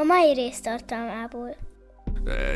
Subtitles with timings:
[0.00, 1.56] A mai rész tartalmából.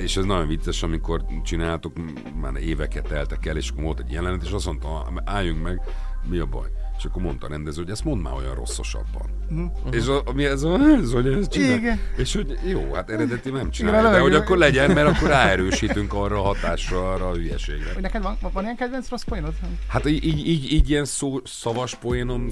[0.02, 1.92] És ez nagyon vicces, amikor csináltuk,
[2.40, 5.80] már éveket teltek el, és akkor volt egy jelenet, és azt mondta, álljunk meg,
[6.28, 6.68] mi a baj?
[7.02, 9.22] És akkor mondta a rendező, hogy ezt mondd már olyan rosszosabban.
[9.50, 9.70] Uh-huh.
[9.90, 11.76] És a, mi ez, a, ez, hogy ez csinál?
[11.76, 12.00] Igen.
[12.16, 15.28] És hogy jó, hát eredeti nem Igen, csinálja, a de hogy akkor legyen, mert akkor
[15.28, 17.92] ráerősítünk arra a hatásra, arra a hülyeségre.
[17.92, 19.54] Hogy neked van, van ilyen kedvenc rossz poénod?
[19.88, 22.46] Hát így, így, így, így ilyen szó, szavas poénom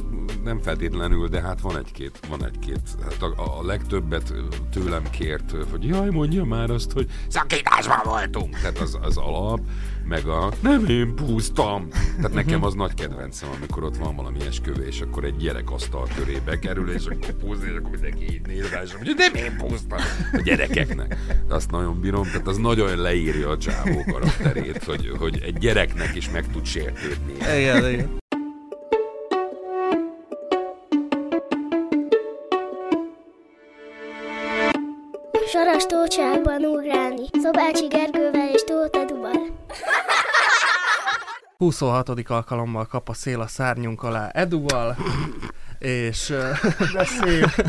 [0.44, 2.80] nem feltétlenül, de hát van egy-két, van egy-két.
[3.02, 4.32] Hát a, a legtöbbet
[4.70, 8.56] tőlem kért, hogy jaj, mondja már azt, hogy szakításban voltunk.
[8.60, 9.60] Tehát az, az alap,
[10.04, 11.88] meg a nem én pusztam.
[12.16, 16.08] Tehát nekem az nagy kedvencem, amikor ott van valami esküvő, és akkor egy gyerek asztal
[16.16, 19.56] köré bekerül, és akkor pusztni, és akkor mindenki így néz rá, és mondja, nem én
[19.56, 19.98] pusztam.
[20.32, 21.16] A gyerekeknek.
[21.48, 26.14] De azt nagyon bírom, tehát az nagyon leírja a csávó karakterét, hogy, hogy egy gyereknek
[26.14, 27.32] is meg tud sértődni.
[27.58, 28.18] Igen, igen.
[35.52, 37.24] Saras tócsákban ugrálni.
[37.42, 38.19] Szobácsi Gergővel
[41.60, 42.08] 26.
[42.30, 44.96] alkalommal kap a szél a szárnyunk alá Eduval,
[45.78, 46.34] és
[46.92, 47.66] De szép.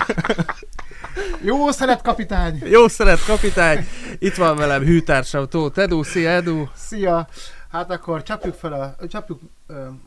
[1.42, 2.62] Jó szeret kapitány!
[2.64, 3.88] jó szeret kapitány,
[4.20, 6.66] itt van velem hűtársam Tóth Edu, szia Edu!
[6.76, 7.28] Szia!
[7.72, 9.40] Hát akkor csapjuk fel a, csapjuk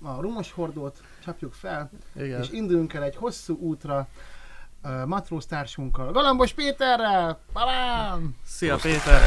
[0.02, 2.42] a rumos hordót, csapjuk fel, Igen.
[2.42, 4.06] és induljunk el egy hosszú útra
[5.06, 7.38] matróz társunkkal, Galambos Péterrel!
[7.52, 8.36] Balám!
[8.46, 9.20] Szia Péter!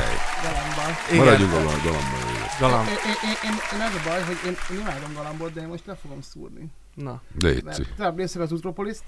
[0.43, 1.25] Galambban.
[1.25, 2.26] Maradjunk a galambban.
[2.59, 2.87] Galamb.
[2.87, 5.85] Én, én, én, én, ez a baj, hogy én, én imádom galambot, de én most
[5.85, 6.71] le fogom szúrni.
[6.95, 7.63] Na, De itt.
[7.63, 9.03] Mert tovább nézzük az Utropoliszt,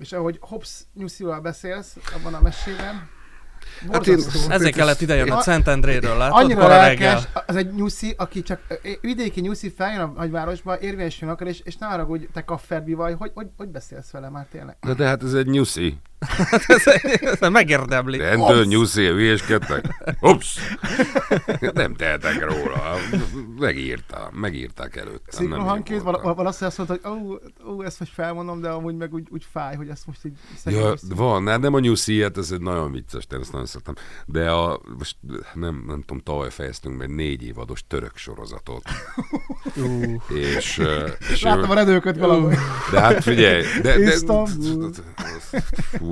[0.00, 3.08] és ahogy Hobbes Nyuszival beszélsz abban a mesében,
[3.92, 6.42] Hát én- ezért kellett idejön a A- Szentendréről, látod?
[6.42, 7.44] Annyira lelkes, reggel.
[7.46, 8.60] az egy nyuszi, aki csak
[9.00, 13.14] vidéki nyuszi feljön a nagyvárosba, érvényesülni akar, és, és ne arra, hogy te kafferbi vagy,
[13.18, 14.76] hogy, hogy, hogy beszélsz vele már tényleg?
[14.80, 15.98] De, de hát ez egy nyuszi.
[16.66, 16.86] Ez,
[17.40, 18.18] ez megérdemli.
[18.18, 20.16] Rendőr nyuszi, hülyeskedtek.
[20.20, 20.58] Ups!
[21.74, 22.96] Nem tehetek róla.
[23.58, 25.32] Megírta, megírták előtte.
[25.32, 26.34] Szinkron nem hangként én van, voltam.
[26.34, 29.74] van azt, mondta, hogy ó, ó, ezt most felmondom, de amúgy meg úgy, úgy fáj,
[29.76, 30.32] hogy ezt most így
[30.64, 33.94] Ja, van, hát nem a nyuszi, hát ez egy nagyon vicces, én ezt nagyon szeretem.
[34.26, 35.16] De a, most
[35.54, 38.82] nem, nem tudom, tavaly fejeztünk be négy évados török sorozatot.
[39.76, 40.82] Uh, És,
[41.32, 42.54] és Láttam a redőköt valahol.
[42.90, 44.46] de hát figyelj, de, de, Isztambul.
[44.50, 45.02] Fú, te.
[45.16, 46.05] Az egy És páros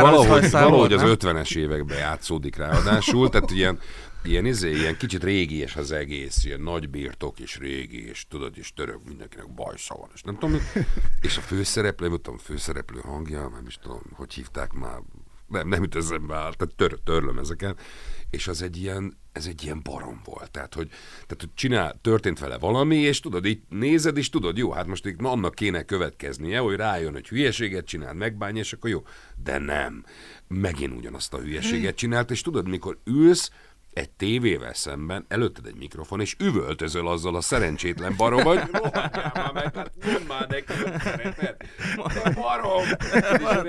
[0.00, 1.36] valahogy, hajszál valahogy volt, az nem?
[1.36, 3.78] 50-es években játszódik ráadásul, tehát ilyen,
[4.22, 8.58] ilyen, izé, ilyen kicsit régi és az egész, ilyen nagy birtok és régi, és tudod,
[8.58, 10.84] és török mindenkinek bajsza van, és nem tudom, mi-
[11.20, 14.98] és a főszereplő, nem tudom, főszereplő hangja, nem is tudom, hogy hívták már,
[15.46, 17.80] nem, nem jut eszembe áll, tehát tör, törlöm ezeket,
[18.32, 22.38] és az egy ilyen, ez egy ilyen barom volt, tehát hogy, tehát, hogy csinál, történt
[22.38, 26.58] vele valami, és tudod, így nézed, és tudod, jó, hát most itt annak kéne következnie,
[26.58, 29.02] hogy rájön, hogy hülyeséget csinál, megbánja, és akkor jó.
[29.42, 30.04] De nem.
[30.48, 33.50] Megint ugyanazt a hülyeséget csinált, és tudod, mikor ülsz,
[33.92, 39.52] egy tévével szemben, előtted egy mikrofon, és üvöltözöl azzal a szerencsétlen barom, hogy rohadjál már
[39.52, 42.84] meg, hát mondd már neki, hogy barom!
[43.12, 43.62] És a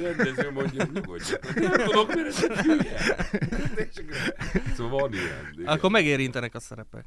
[0.00, 3.16] rendező mondja, nyugodj, nem tudok, mert ez egy hülye.
[4.76, 5.50] Szóval van ilyen.
[5.52, 5.66] igen.
[5.66, 7.04] akkor megérintenek a szerepek.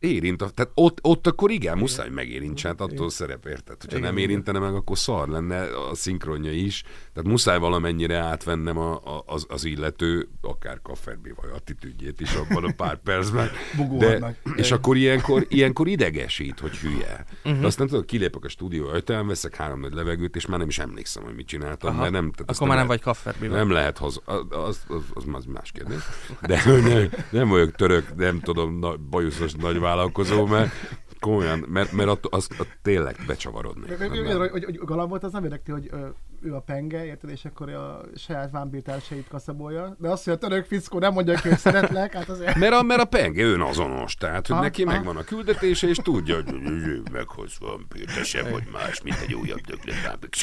[0.00, 3.76] Érint, a, tehát ott, ott akkor igen, muszáj megérintsen, hát attól szerep, érted?
[3.80, 5.60] Hogyha Igen, nem érintene meg, akkor szar lenne
[5.90, 6.82] a szinkronja is.
[7.12, 12.64] Tehát muszáj valamennyire átvennem a, a, az, az illető, akár kafferbi vagy attitűdjét is abban
[12.64, 13.48] a pár percben.
[13.76, 14.36] Bugódnak.
[14.56, 17.24] és akkor ilyenkor, ilyenkor idegesít, hogy hülye.
[17.44, 17.60] Uh-huh.
[17.60, 20.68] De azt nem tudod, kilépek a stúdió ajtaján, veszek három nagy levegőt, és már nem
[20.68, 22.00] is emlékszem, hogy mit csináltam, Aha.
[22.00, 23.46] mert nem, tehát Akkor már nem lehet- vagy kafferbi.
[23.46, 24.80] nem lehet haza, az, az,
[25.14, 25.98] az, az más- kérdés.
[26.46, 30.72] De nem, nem vagyok török, nem tudom, na, bajuszos nagy vállalkozó, mert
[31.20, 33.98] komolyan, mert, mert att, az, az tényleg becsavarodnék.
[33.98, 35.90] Hogy, hogy, hogy Galambot az nem érdekli, hogy
[36.42, 39.96] ő a penge, érted, és akkor a saját vámbírtársait kaszabolja.
[39.98, 42.56] De azt, hogy a török fickó nem mondja ki, hogy szeretlek, hát azért...
[42.56, 44.92] Mert a, mert a penge önazonos, tehát hogy Aha, neki aha.
[44.92, 47.80] megvan a küldetése, és tudja, hogy meghozva,
[48.14, 50.36] te sem vagy más, mint egy újabb döglött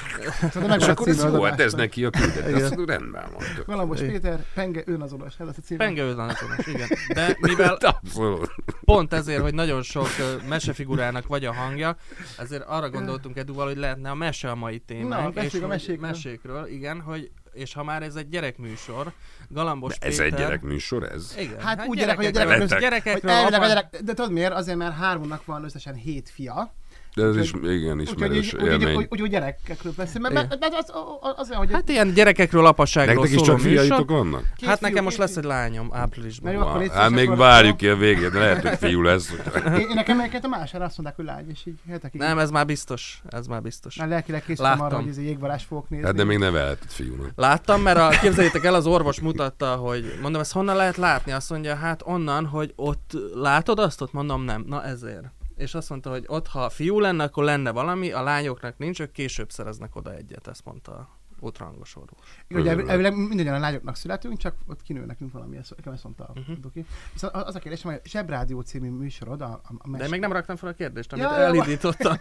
[0.52, 3.44] Szóval És a akkor ez hát ez neki a küldetés, azt rendben van.
[3.66, 5.86] Galambos Péter, penge önazonos, ez az a címe.
[5.86, 6.88] Penge önazonos, igen.
[7.14, 8.56] De mivel Abszolút.
[8.82, 11.98] pont ezért, hogy nagyon sok ö, mesefigurának vagy a hangja,
[12.38, 15.24] ezért arra gondoltunk Eduval, hogy lehetne a mese a mai témánk.
[15.24, 16.08] Na, beszéljünk a mesékről.
[16.10, 19.12] mesékről, igen, hogy és ha már ez egy gyerekműsor,
[19.50, 20.26] Galambos Ez Péter...
[20.26, 21.36] egy gyerekműsor, ez?
[21.40, 23.22] Igen, Hát úgy gyerek, hogy a gyerekekről- gyerekek- Vettek.
[23.22, 24.54] Hogy gyerekekről elvileg a gyerek, de tudod miért?
[24.54, 26.74] Azért, mert háromnak van összesen hét fia,
[27.16, 28.96] De ez is, Úgyhogy- igen, ismerős úgy, úgy, élmény.
[28.96, 30.92] úgy, úgy, úgy gyerekekről beszél, mert, mert, mert az,
[31.22, 34.44] az, az, hogy Hát ilyen gyerekekről, apasságról Nektek is csak fiaitok vannak?
[34.56, 36.56] Két Hát fiú, nekem most lesz egy lányom áprilisban.
[36.56, 36.90] Akkor Wow.
[36.90, 39.34] Hát még várjuk ki a végét, de lehet, hogy fiú lesz.
[39.78, 42.20] Én, nekem egyébként a mására azt mondták, hogy lány, és így hetekig.
[42.20, 43.22] Nem, ez már biztos.
[43.30, 43.96] Ez már biztos.
[43.96, 44.86] Már lelkileg készültem Láttam.
[44.86, 46.06] arra, hogy ez jégvarás fogok nézni.
[46.06, 47.32] Hát de még nevelhetett fiúnak.
[47.36, 51.32] Láttam, mert a, képzeljétek el, az orvos mutatta, hogy mondom, ezt honnan lehet látni?
[51.32, 54.64] Azt mondja, hát onnan, hogy ott látod azt, ott mondom nem.
[54.68, 55.24] Na ezért.
[55.56, 59.12] És azt mondta, hogy ott, ha fiú lenne, akkor lenne valami, a lányoknak nincs, ők
[59.12, 61.10] később szereznek oda egyet, ezt mondta a
[61.40, 62.18] ultrahangos orvos.
[62.48, 66.24] Igen, Ugye elvileg mindannyian a lányoknak születünk, csak ott kinő nekünk valami, ezt, ezt mondta
[66.24, 66.62] a Mhm.
[66.62, 66.86] doki.
[67.14, 70.56] Viszont az a kérdésem, hogy Zsebrádió című műsorod, a, a, a De még nem raktam
[70.56, 71.44] fel a kérdést, amit Ja, jó.
[71.44, 72.16] elindítottam.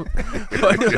[0.61, 0.85] hogy,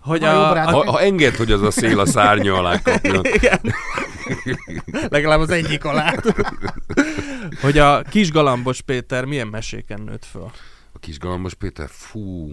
[0.00, 0.68] hogy jó a, barát.
[0.70, 3.24] Ha, ha enged, hogy az a szél a szárnya alá kapjon.
[5.10, 6.14] Legalább az egyik alá.
[7.60, 10.50] hogy a kis galambos Péter milyen meséken nőtt föl?
[11.00, 12.52] Kis galambos Péter, fú,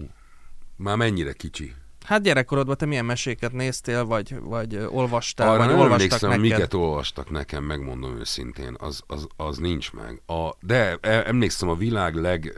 [0.76, 1.74] már mennyire kicsi.
[2.04, 6.44] Hát gyerekkorodban te milyen meséket néztél, vagy, vagy olvastál, Arra vagy nem olvastak emlékszem, neked?
[6.44, 10.22] miket olvastak nekem, megmondom őszintén, az, az, az nincs meg.
[10.26, 12.56] A, de e- emlékszem, a világ leg,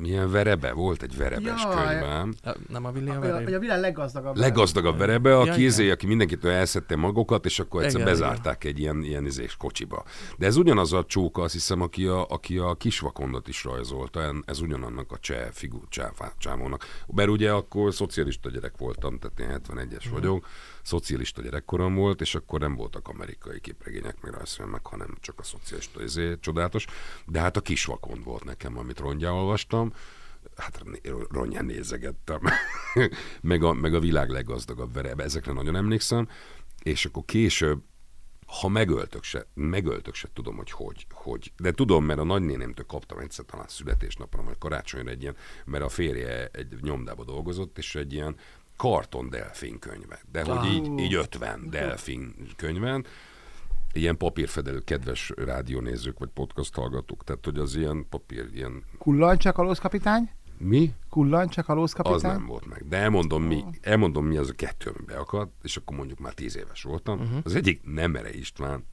[0.00, 0.72] milyen verebe?
[0.72, 1.86] Volt egy verebes Jaj.
[1.86, 2.34] könyvem.
[2.44, 3.44] Ö, Nem a Hogy a, Veré?
[3.44, 4.36] hogy a világ leggazdagabb.
[4.36, 5.94] Leggazdagabb verebe, Ja, aki, izé, igen.
[5.94, 10.04] aki mindenkitől elszedte magokat, és akkor egyszer Igen, bezárták egy ilyen, ilyen izés kocsiba.
[10.38, 14.60] De ez ugyanaz a csóka, azt hiszem, aki a, aki a kisvakondot is rajzolta, ez
[14.60, 16.84] ugyanannak a cseh figu, csáfá- csávónak.
[17.06, 20.12] Mert ugye akkor szocialista gyerek voltam, tehát én 71-es Mhm.
[20.14, 20.46] vagyok,
[20.82, 26.02] szocialista gyerekkorom volt, és akkor nem voltak amerikai képregények, meg rajzfilmek, hanem csak a szocialista
[26.02, 26.86] izé, csodálatos.
[27.26, 29.92] De hát a kisvakond volt nekem, amit rongyá olvastam,
[30.56, 30.82] hát
[31.30, 32.40] rongyán nézegettem,
[33.40, 36.28] meg, a, meg a világ leggazdagabb verebe, ezekre nagyon emlékszem,
[36.82, 37.82] és akkor később,
[38.60, 41.52] ha megöltök se, megöltök se tudom, hogy hogy, hogy.
[41.56, 45.88] De tudom, mert a nagynénémtől kaptam egyszer talán születésnapra, vagy karácsonyra egy ilyen, mert a
[45.88, 48.36] férje egy nyomdába dolgozott, és egy ilyen
[48.82, 50.20] karton delfin könyve.
[50.32, 53.06] De hogy így, így 50 delfin könyven,
[53.92, 60.30] ilyen papírfedelő kedves rádiónézők, vagy podcast hallgatók, tehát hogy az ilyen papír, ilyen, Kullancsa kalózkapitány?
[60.58, 60.92] mi?
[61.10, 62.32] Kullancsa Az kalózkapitány?
[62.32, 62.88] nem volt meg.
[62.88, 66.56] De elmondom mi, elmondom mi az a kettő, ami beakadt, és akkor mondjuk már tíz
[66.56, 67.20] éves voltam.
[67.20, 67.38] Uh-huh.
[67.42, 68.86] Az egyik Nemere István,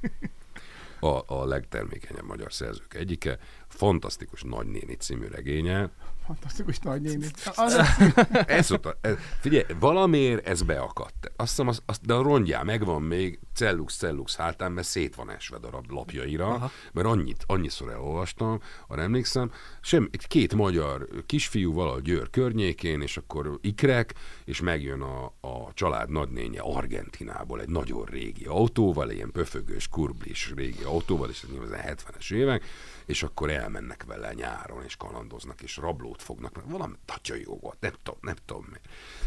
[1.00, 3.38] a, a legtermékenyebb magyar szerzők egyike,
[3.68, 5.90] fantasztikus nagynéni című regénye.
[6.30, 7.26] Fantasztikus nagynéni.
[7.54, 7.80] Az,
[8.46, 11.32] Ez volt a, ez, figyelj, valamiért ez beakadt.
[11.36, 15.30] Azt hiszem, az, az, de a rongyá megvan még cellux cellux hátán, mert szét van
[15.30, 16.70] esve darab lapjaira, Aha.
[16.92, 19.50] mert annyit, annyiszor elolvastam, arra emlékszem,
[19.80, 25.72] sem, egy két magyar kisfiú valahol Győr környékén, és akkor ikrek, és megjön a, a
[25.74, 31.48] család nagynénye Argentinából egy nagyon régi autóval, egy ilyen pöfögős, kurblis régi autóval, és ez
[31.50, 32.64] nyilván 70-es évek,
[33.06, 37.76] és akkor elmennek vele nyáron, és kalandoznak, és rablót fognak, meg valami nagyon jó volt,
[37.80, 38.78] nem tudom, nem tudom mi.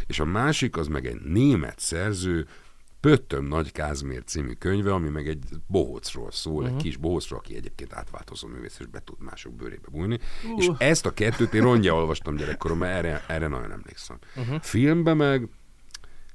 [0.08, 2.48] És a másik, az meg egy német szerző,
[3.04, 6.78] Pöttöm Nagy Kázmér című könyve, ami meg egy bohócról szól, uh-huh.
[6.78, 10.20] egy kis bohócról, aki egyébként átváltozó művész, és be tud mások bőrébe bújni.
[10.44, 10.58] Uh.
[10.58, 14.18] És ezt a kettőt én rongyá olvastam gyerekkoromban, erre, erre nagyon emlékszem.
[14.36, 14.62] Uh-huh.
[14.62, 15.50] Filmben meg,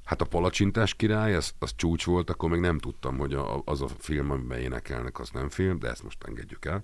[0.04, 3.82] hát a Palacsintás király, az, az csúcs volt, akkor még nem tudtam, hogy a, az
[3.82, 6.82] a film, amiben énekelnek, az nem film, de ezt most engedjük el.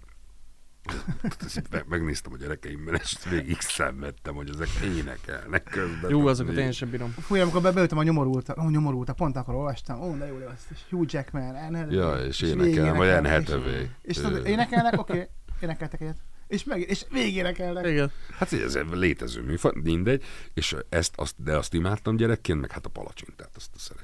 [1.88, 6.10] Megnéztem a gyerekeimmel, és végig szenvedtem, hogy ezek énekelnek közben.
[6.10, 7.10] Jó, azokat én sem bírom.
[7.10, 10.66] Fúj, amikor be- beültem a nyomorult, ó, nyomorult, pont akkor olvastam, ó, de jó lesz,
[10.72, 13.86] és Hugh Jackman, Anne Ja, és végig énekelem, vagy Anne énekelnek, és- Hathaway.
[14.02, 15.28] És tudod, énekelnek, oké,
[15.60, 16.16] énekeltek egyet.
[16.46, 17.86] És, meg, és végig énekelnek.
[17.86, 18.10] Igen.
[18.38, 22.86] Hát ez egy létező műfaj, mindegy, és ezt, azt, de azt imádtam gyerekként, meg hát
[22.86, 24.03] a palacsintát, azt szeretjük,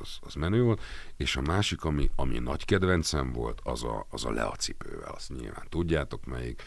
[0.00, 0.80] az, az menő volt,
[1.16, 5.66] és a másik, ami, ami nagy kedvencem volt, az a, az a leacipővel, azt nyilván
[5.68, 6.62] tudjátok melyik,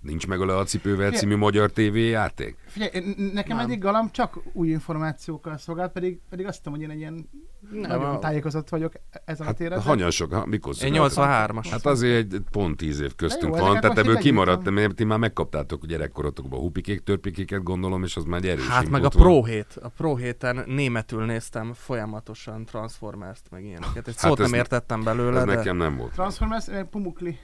[0.00, 2.56] Nincs meg a leacipővel című magyar tévéjáték?
[2.66, 3.66] Figyelj, nekem Nem.
[3.66, 7.28] eddig galamb csak új információkkal szolgált, pedig, pedig azt hiszem, hogy én egy ilyen
[7.72, 9.80] Nem, nagyon a- tájékozott vagyok e- ezen a Hát téren.
[9.80, 11.16] hanyan sok, ha, mikor Én született?
[11.16, 11.66] 83-as.
[11.70, 15.18] Hát azért egy pont tíz év köztünk jó, van, tehát ebből kimaradt, mert ti már
[15.18, 19.08] megkaptátok gyerekkorotokban a hupikék, törpikéket gondolom, és az már egy erős Hát meg a.
[19.08, 19.78] Pro hét.
[19.82, 24.08] A Pro héten németül néztem folyamatosan Transformers-t, meg ilyeneket.
[24.08, 25.54] Egy Hát szót nem értettem belőle, Ez de...
[25.54, 26.12] nekem nem volt.
[26.12, 27.38] Transformers, eh, Pumukli.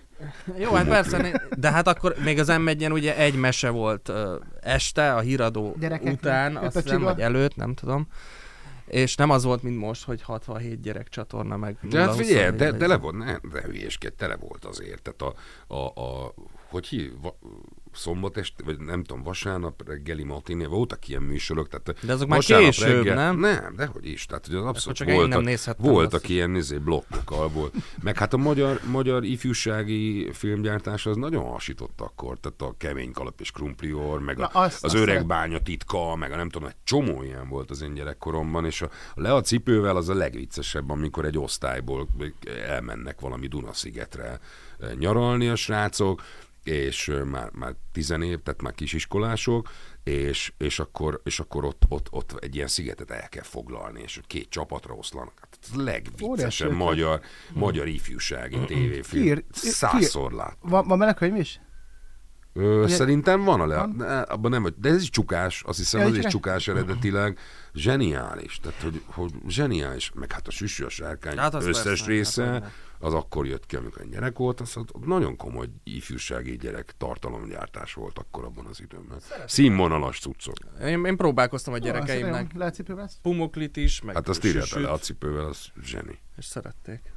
[0.58, 5.14] Jó, hát persze, de hát akkor még az m ugye egy mese volt ö, este,
[5.14, 6.14] a híradó Gyerekeknek.
[6.14, 8.06] után, a azt hiszem, vagy előtt, nem tudom.
[8.86, 11.76] És nem az volt, mint most, hogy 67 gyerek csatorna meg.
[11.82, 15.02] De hát 0-24 figyelj, de, vagy- tele volt, ne, de hülyéskedj, tele volt azért.
[15.02, 15.34] Tehát a,
[15.74, 16.34] a, a
[16.68, 17.12] hogy hív,
[17.96, 22.40] szombat este, vagy nem tudom, vasárnap reggeli matiné, voltak ilyen műsorok, tehát De azok már
[22.40, 23.38] később, nem?
[23.38, 26.28] Nem, dehogy is, tehát hogy az abszolút csak voltak, nem voltak azt.
[26.30, 27.74] ilyen izé, blokkokkal volt.
[28.02, 33.40] Meg hát a magyar, magyar ifjúsági filmgyártás az nagyon hasított akkor, tehát a kemény kalap
[33.40, 36.48] és krumplior, meg a, Na, azt- az azt öreg szeret- bánya titka, meg a nem
[36.48, 40.14] tudom, egy csomó ilyen volt az én gyerekkoromban, és a, a Lea cipővel az a
[40.14, 42.08] legviccesebb, amikor egy osztályból
[42.68, 44.40] elmennek valami Dunaszigetre
[44.80, 46.22] eh, nyaralni a srácok,
[46.66, 49.68] és már, már tizenév, tehát már kisiskolások,
[50.04, 54.20] és, és, akkor, és akkor ott, ott, ott egy ilyen szigetet el kell foglalni, és
[54.26, 55.32] két csapatra oszlanak.
[55.40, 56.82] Hát ez legviccesebb ötlet.
[56.82, 57.20] magyar,
[57.52, 59.25] magyar ifjúsági tévéfilm.
[59.25, 60.56] Ír- ír- Százszor lát.
[60.61, 61.61] Van, van benne könyv is?
[62.52, 63.76] Ö, Ugye- szerintem van a le...
[63.76, 63.94] Van?
[63.96, 64.66] Ne, abban nem.
[64.76, 66.32] De ez is csukás, azt hiszem, Ja, az is csukás?
[66.32, 67.38] csukás eredetileg.
[67.75, 68.58] Zseniális.
[68.62, 70.11] Tehát, hogy, hogy zseniális.
[70.14, 73.76] Meg hát a Süsű a sárkány Hát összes persze, része, hát az akkor jött ki,
[73.76, 78.80] amikor én gyerek volt, az, az nagyon komoly ifjúsági gyerek tartalomgyártás volt akkor abban az
[78.80, 79.18] időben.
[79.46, 80.56] Színvonalas cuccok.
[80.80, 82.52] Én, én próbálkoztam a gyerekeimnek.
[82.54, 83.18] Lecipőbe ezt?
[83.22, 86.18] Pumuklit is, meg Hát azt írja süsüt, le a cipővel, az zseni.
[86.36, 87.14] és szerették.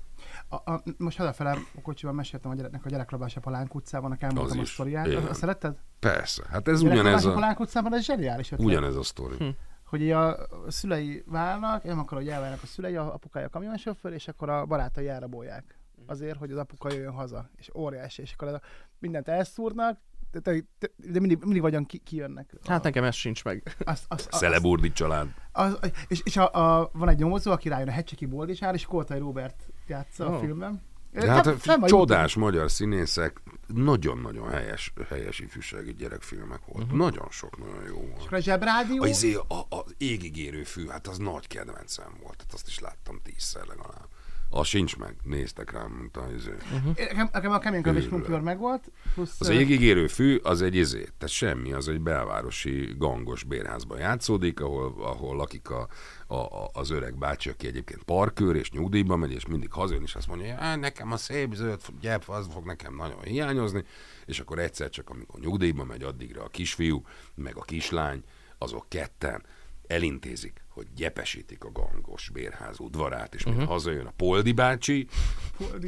[0.48, 4.17] A, a, most hazafele a kocsiban meséltem a gyereknek a gyereklabás a Palánk utcában, a
[4.19, 5.07] elmondtam a sztoriát.
[5.29, 5.77] Azt szeretted?
[6.00, 6.43] Persze.
[6.50, 8.67] Hát ez Gyereklabás ugyanez a a, Palánk utcában, ez zseniális ötlet.
[8.67, 9.36] ugyanez a sztori.
[9.38, 9.48] Hm.
[9.89, 14.50] Hogy a szülei válnak, nem akar, hogy elválnak a szülei, a apukája kamionsofőr, és akkor
[14.50, 15.77] a barátai elrabolják.
[16.05, 17.50] Azért, hogy az apuka jöjjön haza.
[17.58, 18.62] És óriási, és akkor ez a,
[19.00, 20.00] mindent elszúrnak,
[20.31, 22.53] de, de, de, mindig, mindig vagyon ki, kijönnek.
[22.65, 23.75] Hát nekem ez sincs meg.
[23.86, 25.27] az, az, az, Szeleburdi család.
[25.51, 29.19] az, és, és a, a, van egy nyomozó, aki rájön a Hecseki Boldizsár, és Koltai
[29.19, 30.34] Robert játsza Ó.
[30.34, 30.81] a filmben.
[31.12, 36.84] De hát a fenn van csodás magyar színészek, nagyon-nagyon helyes, helyes ifjúsági gyerekfilmek volt.
[36.84, 37.00] Uh-huh.
[37.00, 38.30] Nagyon sok, nagyon jó volt.
[38.30, 38.39] YouTube-on.
[38.39, 42.54] A zsebrádió, A, izé, a, az égig érő fű, hát az nagy kedvencem volt, hát
[42.54, 44.08] azt is láttam tízszer legalább.
[44.51, 46.53] Az sincs meg, néztek rám, mint a izé.
[46.74, 46.96] Uh-huh.
[47.32, 48.08] nekem, a kemény kövés Őrület.
[48.08, 49.36] krumplior megvolt, plusz...
[49.39, 54.00] Az ö, égig érő fű, az egy izé, tehát semmi, az egy belvárosi gangos bérházban
[54.00, 55.88] játszódik, ahol, ahol lakik a,
[56.27, 60.15] a, a, az öreg bácsi, aki egyébként parkőr és nyugdíjba megy, és mindig hazajön, és
[60.15, 63.84] azt mondja, hogy nekem a szép zöld gyep, az fog nekem nagyon hiányozni,
[64.25, 67.01] és akkor egyszer csak, amikor nyugdíjba megy, addigra a kisfiú,
[67.36, 68.24] meg a kislány,
[68.58, 69.44] azok ketten
[69.89, 73.63] elintézik, hogy gyepesítik a gangos bérház udvarát, és uh-huh.
[73.63, 75.08] hazajön a Poldi bácsi,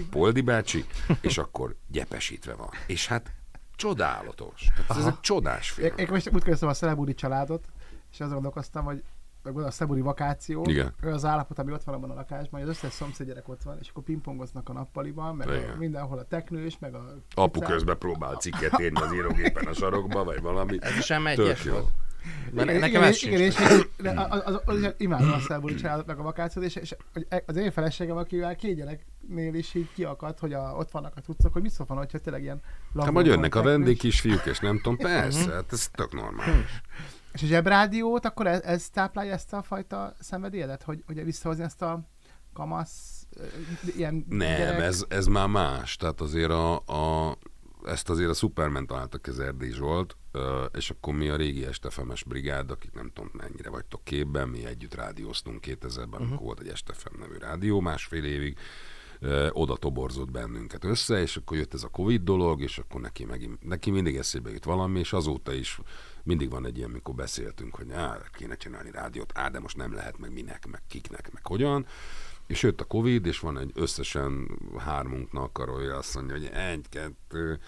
[0.10, 0.86] Poldi bácsi,
[1.22, 2.70] és akkor gyepesítve van.
[2.88, 3.34] És hát
[3.75, 4.67] csodálatos.
[4.75, 5.88] Tehát ez egy csodás film.
[5.88, 7.65] Én, én most úgy kezdtem a Szelebúri családot,
[8.12, 9.03] és azon gondolkoztam, hogy
[9.43, 10.93] meg van a Szelebúri vakáció, Igen.
[11.01, 13.63] ő az állapot, ami ott van abban a lakásban, hogy az összes szomszéd gyerek ott
[13.63, 15.77] van, és akkor pingpongoznak a nappaliban, meg a, Igen.
[15.77, 17.15] mindenhol a teknős, meg a...
[17.36, 20.77] Apu közben próbál cikket írni az írógépen a sarokba, vagy valami.
[20.81, 21.72] Ez sem egyes jó.
[21.72, 21.89] volt.
[22.51, 23.56] Ne- Igen, nekem igen, ez igen, és,
[23.98, 26.96] de az, az, az, az, imádom a Szelebúri családot, meg a vakációt, és, és
[27.30, 31.22] e- az én feleségem, akivel két gyereknél is így kiakadt, hogy a, ott vannak a
[31.22, 32.62] cuccok, hogy szól van, hogyha tényleg ilyen
[33.00, 36.82] Hát majd jönnek a vendég kisfiúk, és nem tudom, persze, hát ez tök normális.
[37.34, 41.82] És a zsebrádiót, akkor ez, ez táplálja ezt a fajta szenvedélyedet, hogy, hogy visszahozni ezt
[41.82, 42.01] a
[42.54, 43.28] kamasz,
[43.96, 44.82] ilyen Nem, gyerek...
[44.82, 45.96] ez, ez már más.
[45.96, 47.38] Tehát azért a, a,
[47.85, 50.17] ezt azért a Superman találta az Erdély Zsolt,
[50.73, 54.95] és akkor mi a régi Estefemes brigád, akik nem tudom mennyire vagytok képben, mi együtt
[54.95, 56.21] rádióztunk 2000-ben, uh-huh.
[56.21, 58.57] amikor volt egy Estefem nevű rádió másfél évig,
[59.50, 63.63] oda toborzott bennünket össze, és akkor jött ez a Covid dolog, és akkor neki, megint,
[63.63, 65.79] neki mindig eszébe jut valami, és azóta is
[66.23, 69.93] mindig van egy ilyen, mikor beszéltünk, hogy á, kéne csinálni rádiót, á, de most nem
[69.93, 71.85] lehet, meg minek, meg kiknek, meg hogyan.
[72.51, 77.60] És jött a Covid, és van egy összesen hármunknak, arról azt mondja, hogy egy, kettő,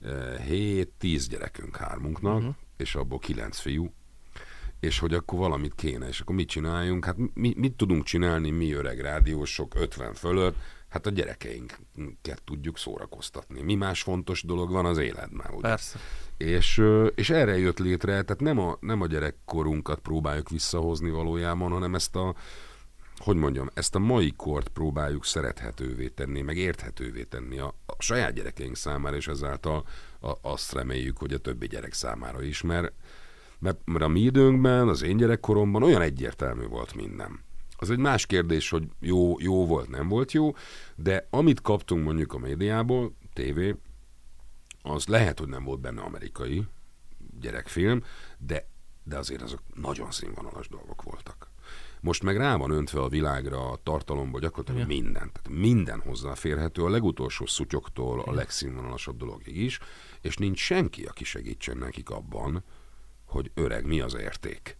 [0.00, 2.54] eh, hét, tíz gyerekünk hármunknak, uh-huh.
[2.76, 3.92] és abból kilenc fiú,
[4.80, 7.04] és hogy akkor valamit kéne, és akkor mit csináljunk?
[7.04, 10.56] Hát mi, mit tudunk csinálni mi öreg rádiósok 50 fölött?
[10.88, 13.62] Hát a gyerekeinket tudjuk szórakoztatni.
[13.62, 15.68] Mi más fontos dolog van az életben, ugye?
[15.68, 15.98] Persze.
[16.36, 16.82] És,
[17.14, 22.16] és erre jött létre, tehát nem a, nem a gyerekkorunkat próbáljuk visszahozni valójában, hanem ezt
[22.16, 22.34] a,
[23.16, 28.32] hogy mondjam, ezt a mai kort próbáljuk szerethetővé tenni, meg érthetővé tenni a, a saját
[28.32, 29.86] gyerekeink számára, és ezáltal
[30.20, 32.92] a, azt reméljük, hogy a többi gyerek számára is, mert,
[33.58, 37.44] mert, mert a mi időnkben, az én gyerekkoromban olyan egyértelmű volt minden.
[37.78, 40.54] Az egy más kérdés, hogy jó, jó volt, nem volt jó,
[40.94, 43.74] de amit kaptunk mondjuk a médiából, tévé,
[44.82, 46.66] az lehet, hogy nem volt benne amerikai
[47.40, 48.04] gyerekfilm,
[48.38, 48.68] de,
[49.04, 51.50] de azért azok nagyon színvonalas dolgok voltak.
[52.06, 55.02] Most meg rá van öntve a világra a tartalomból gyakorlatilag Igen.
[55.02, 55.30] minden.
[55.32, 59.78] Tehát minden hozzáférhető, a legutolsó szutyoktól a legszínvonalasabb dologig is,
[60.20, 62.64] és nincs senki, aki segítsen nekik abban,
[63.24, 64.76] hogy öreg, mi az érték.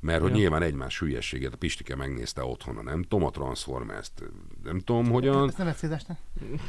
[0.00, 0.36] Mert hogy Ja.
[0.36, 4.22] nyilván egymás hülyességet, a Pistike megnézte otthon, nem tudom, a Transformers-t,
[4.64, 6.18] nem tudom hogyan, Ezt nem vett szízesnek?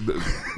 [0.06, 0.14] de,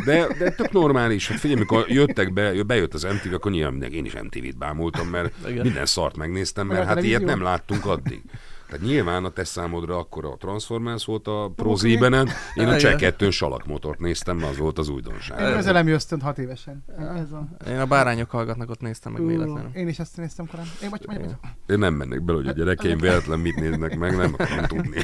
[0.06, 1.28] de, de tök normális.
[1.28, 5.08] Hát figyelj, amikor jöttek be, bejött az MTV, akkor nyilván mindenki- én is MTV-t bámultam,
[5.08, 5.64] mert Igen.
[5.66, 8.22] minden szart megnéztem, Meg mert hát ilyet nem láttunk addig.
[8.70, 12.78] Tehát nyilván a te számodra akkor a Transformers volt a Prozibenen, én a.
[12.78, 15.40] Cseh 2 salakmotort néztem, mert az volt az újdonság.
[15.40, 16.84] Én az elemi ösztönt hat évesen.
[17.16, 17.48] Ez a...
[17.68, 19.70] Én a bárányok hallgatnak, ott néztem meg véletlenül.
[19.74, 20.66] Én is ezt néztem korán.
[20.84, 21.36] Én vagy, vagy, vagy.
[21.68, 25.02] Én nem mennek bele, hogy a gyerekeim véletlen mit néznek meg, nem akarom tudni.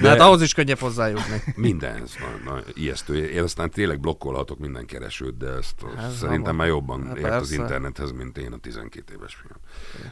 [0.00, 1.42] De hát ahhoz is könnyebb hozzájutni.
[1.56, 3.24] Mindenhez van, na, ijesztő.
[3.28, 6.54] Én aztán tényleg blokkolhatok minden keresőt, de ezt Ez szerintem van.
[6.54, 9.58] már jobban Hát ért az internethez, mint én a 12 éves fiam.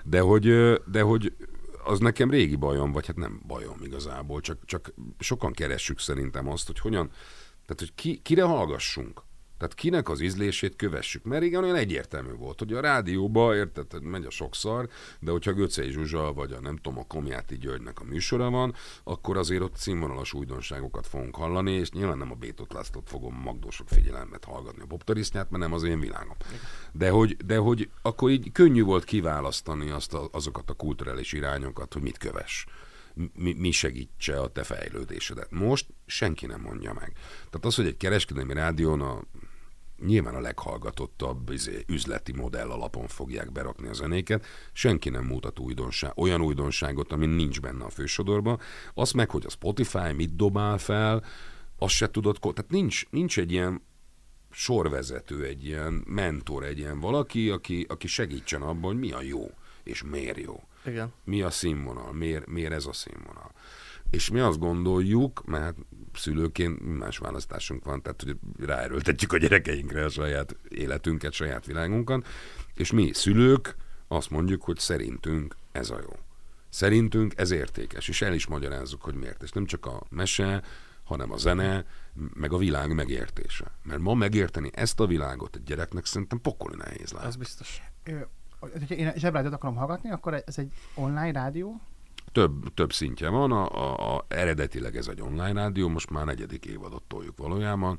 [0.04, 1.32] De hogy, de hogy
[1.84, 6.66] az nekem régi bajom, vagy hát nem bajom igazából, csak, csak sokan keressük szerintem azt,
[6.66, 7.06] hogy hogyan,
[7.66, 9.22] tehát hogy ki, kire hallgassunk.
[9.60, 11.24] Tehát kinek az ízlését kövessük.
[11.24, 14.88] Mert igen, olyan egyértelmű volt, hogy a rádióba, érted, megy a sok szar,
[15.18, 18.74] de hogyha Göcei Zsuzsa, vagy a nem tudom, a Komjáti Györgynek a műsora van,
[19.04, 23.88] akkor azért ott színvonalas újdonságokat fogunk hallani, és nyilván nem a Bétot Lászlót fogom magdósok
[23.88, 26.36] figyelmet hallgatni a poptarisznyát, mert nem az én világom.
[26.92, 31.92] De hogy, de hogy akkor így könnyű volt kiválasztani azt a, azokat a kulturális irányokat,
[31.92, 32.64] hogy mit kövess
[33.34, 35.50] mi, mi segítse a te fejlődésedet.
[35.50, 37.12] Most senki nem mondja meg.
[37.36, 39.20] Tehát az, hogy egy kereskedelmi rádión a
[40.04, 46.12] nyilván a leghallgatottabb izé, üzleti modell alapon fogják berakni a zenéket, senki nem mutat újdonság,
[46.16, 48.60] olyan újdonságot, ami nincs benne a fősodorban.
[48.94, 51.24] Az meg, hogy a Spotify mit dobál fel,
[51.78, 53.82] azt se tudod, tehát nincs, nincs egy ilyen
[54.50, 59.50] sorvezető, egy ilyen mentor, egy ilyen valaki, aki, aki segítsen abban, hogy mi a jó,
[59.82, 61.12] és miért jó Igen.
[61.24, 63.52] mi a színvonal, miért, miért ez a színvonal.
[64.10, 65.76] És mi azt gondoljuk, mert hát
[66.14, 68.36] szülőként más választásunk van, tehát hogy
[68.66, 72.26] ráerőltetjük a gyerekeinkre a saját életünket, saját világunkat,
[72.74, 73.76] és mi szülők
[74.08, 76.18] azt mondjuk, hogy szerintünk ez a jó.
[76.68, 79.42] Szerintünk ez értékes, és el is magyarázzuk, hogy miért.
[79.42, 80.62] És nem csak a mese,
[81.04, 81.84] hanem a zene,
[82.34, 83.64] meg a világ megértése.
[83.82, 87.24] Mert ma megérteni ezt a világot egy gyereknek szerintem pokoli nehéz lesz.
[87.24, 87.82] Az biztos.
[88.04, 88.20] Ö,
[88.60, 91.80] Hogyha én zsebrádiót akarom hallgatni, akkor ez egy online rádió.
[92.32, 96.64] Több, több szintje van, a, a, a, eredetileg ez egy online rádió, most már negyedik
[96.64, 97.98] évadot toljuk valójában.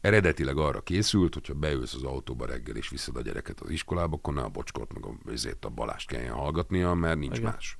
[0.00, 4.34] Eredetileg arra készült, hogyha beülsz az autóba reggel és viszed a gyereket az iskolába, akkor
[4.34, 7.50] ne a bocskort meg a, ezért a balást kelljen hallgatnia, mert nincs Igen.
[7.52, 7.76] más.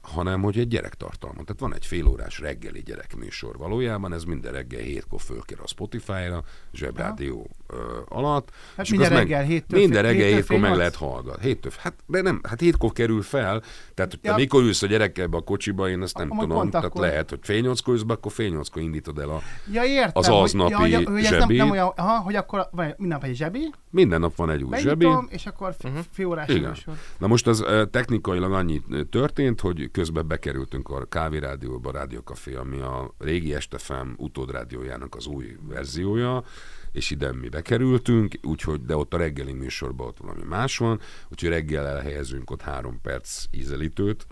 [0.00, 1.42] Hanem hogy egy gyerektartalma.
[1.42, 7.50] Tehát van egy félórás reggeli gyerekműsor valójában, ez minden reggel hétkor fölkér a Spotify-ra, zsebrádió
[7.66, 7.76] ö,
[8.08, 8.50] alatt.
[8.76, 11.46] Hát minden reggel héttől Minden reggel hétkor meg lehet hallgatni.
[11.46, 13.62] Héttől, hát, de nem, hát hétkor kerül fel,
[13.94, 14.34] tehát hogy te Ja.
[14.36, 16.70] mikor ülsz a gyerekkel a kocsiba, én ezt nem Amúgy tudom.
[16.70, 17.00] Tehát akkor.
[17.00, 19.40] lehet, hogy fél nyolckor ülsz be, akkor fél nyolckor indítod el a...
[19.72, 20.10] Ja, értem.
[20.14, 21.56] Az hogy- aznapi ja, hogy, hogy ez nem, zsebi.
[21.56, 24.78] nem olyan, aha, hogy akkor van minden nap egy zsebi, Minden nap van egy új
[24.78, 25.04] zsebi.
[25.04, 26.00] benyitom, és akkor uh-huh.
[26.10, 26.84] fél órás.
[27.18, 29.00] Na most az technikailag annyi eh,
[29.32, 35.56] történt, hogy közben bekerültünk a kávérádióba, a Rádiókafé, ami a régi Estefem utódrádiójának az új
[35.68, 36.44] verziója,
[36.92, 41.48] és ide mi bekerültünk, úgyhogy, de ott a reggeli műsorban ott valami más van, úgyhogy
[41.48, 44.26] reggel elhelyezünk ott három perc ízelítőt,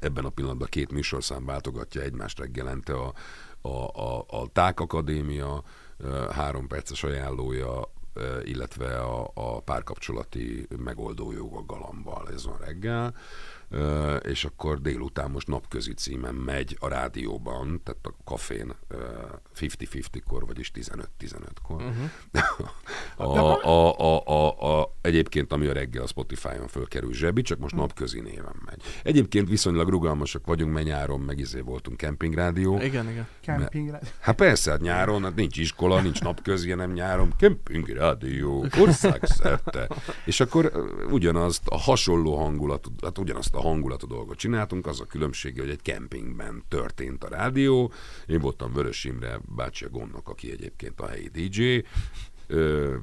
[0.00, 3.12] ebben a pillanatban két műsorszám váltogatja egymást reggelente a,
[3.60, 5.62] a, a, a Ták Akadémia
[6.30, 7.92] három perces ajánlója,
[8.42, 13.14] illetve a, a párkapcsolati megoldójog a galambal, ez van reggel,
[14.22, 18.96] és akkor délután most napközi címen megy a rádióban, tehát a kafén ö,
[19.58, 21.82] 50-50-kor, vagyis 15-15-kor.
[21.82, 22.10] Uh-huh.
[23.16, 27.74] a, a, a, a, a, egyébként, ami a reggel a Spotify-on fölkerül zsebi, csak most
[27.74, 28.82] napközi néven megy.
[29.02, 32.80] Egyébként viszonylag rugalmasak vagyunk, mert nyáron meg izé voltunk kempingrádió.
[32.80, 33.26] Igen, igen.
[33.42, 34.00] Campingre.
[34.20, 39.88] Hát persze, hát nyáron, hát nincs iskola, nincs napközi, hanem nyáron kempingrádió, országszerte.
[40.24, 40.72] És akkor
[41.10, 45.82] ugyanazt a hasonló hangulatú, hát ugyanazt a hangulatú dolgot csináltunk, az a különbsége, hogy egy
[45.82, 47.92] kempingben történt a rádió.
[48.26, 51.84] Én voltam Vörös Imre bácsi a gondnok, aki egyébként a helyi DJ,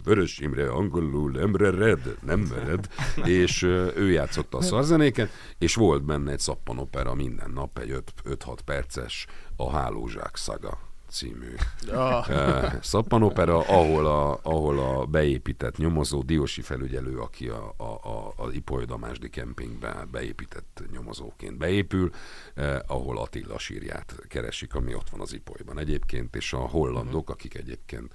[0.03, 2.87] Vörös Imre angolul nem red, nem mered,
[3.25, 3.61] és
[3.95, 9.71] ő játszotta a szarzenéket, és volt benne egy szappanopera minden nap, egy 5-6 perces, a
[9.71, 11.55] Hálózsák szaga című
[11.91, 18.51] Ah, szappanopera, ahol a, ahol a beépített nyomozó Diósi felügyelő, aki a, a, a, a
[18.51, 22.11] Ipoly Damásdi kempingben beépített nyomozóként beépül,
[22.53, 27.55] eh, ahol Attila sírját keresik, ami ott van az Ipolyban egyébként, és a hollandok, akik
[27.55, 28.13] egyébként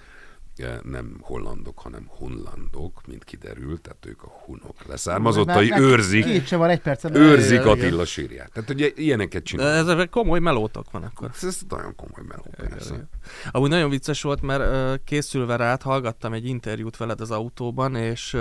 [0.83, 6.57] nem hollandok, hanem hunlandok, mint kiderült, tehát ők a hunok leszármazottai meg őrzik, Két se
[6.57, 7.17] van egy percet.
[7.17, 7.85] őrzik Igen, igen.
[7.87, 8.53] Attila sírját.
[8.53, 9.89] Tehát ugye ilyeneket De csinálnak.
[9.91, 11.31] ezek komoly melótok van akkor.
[11.35, 13.09] Ez, ez nagyon komoly meló, persze.
[13.51, 18.37] Amúgy nagyon vicces volt, mert készülve rád hallgattam egy interjút veled az autóban, és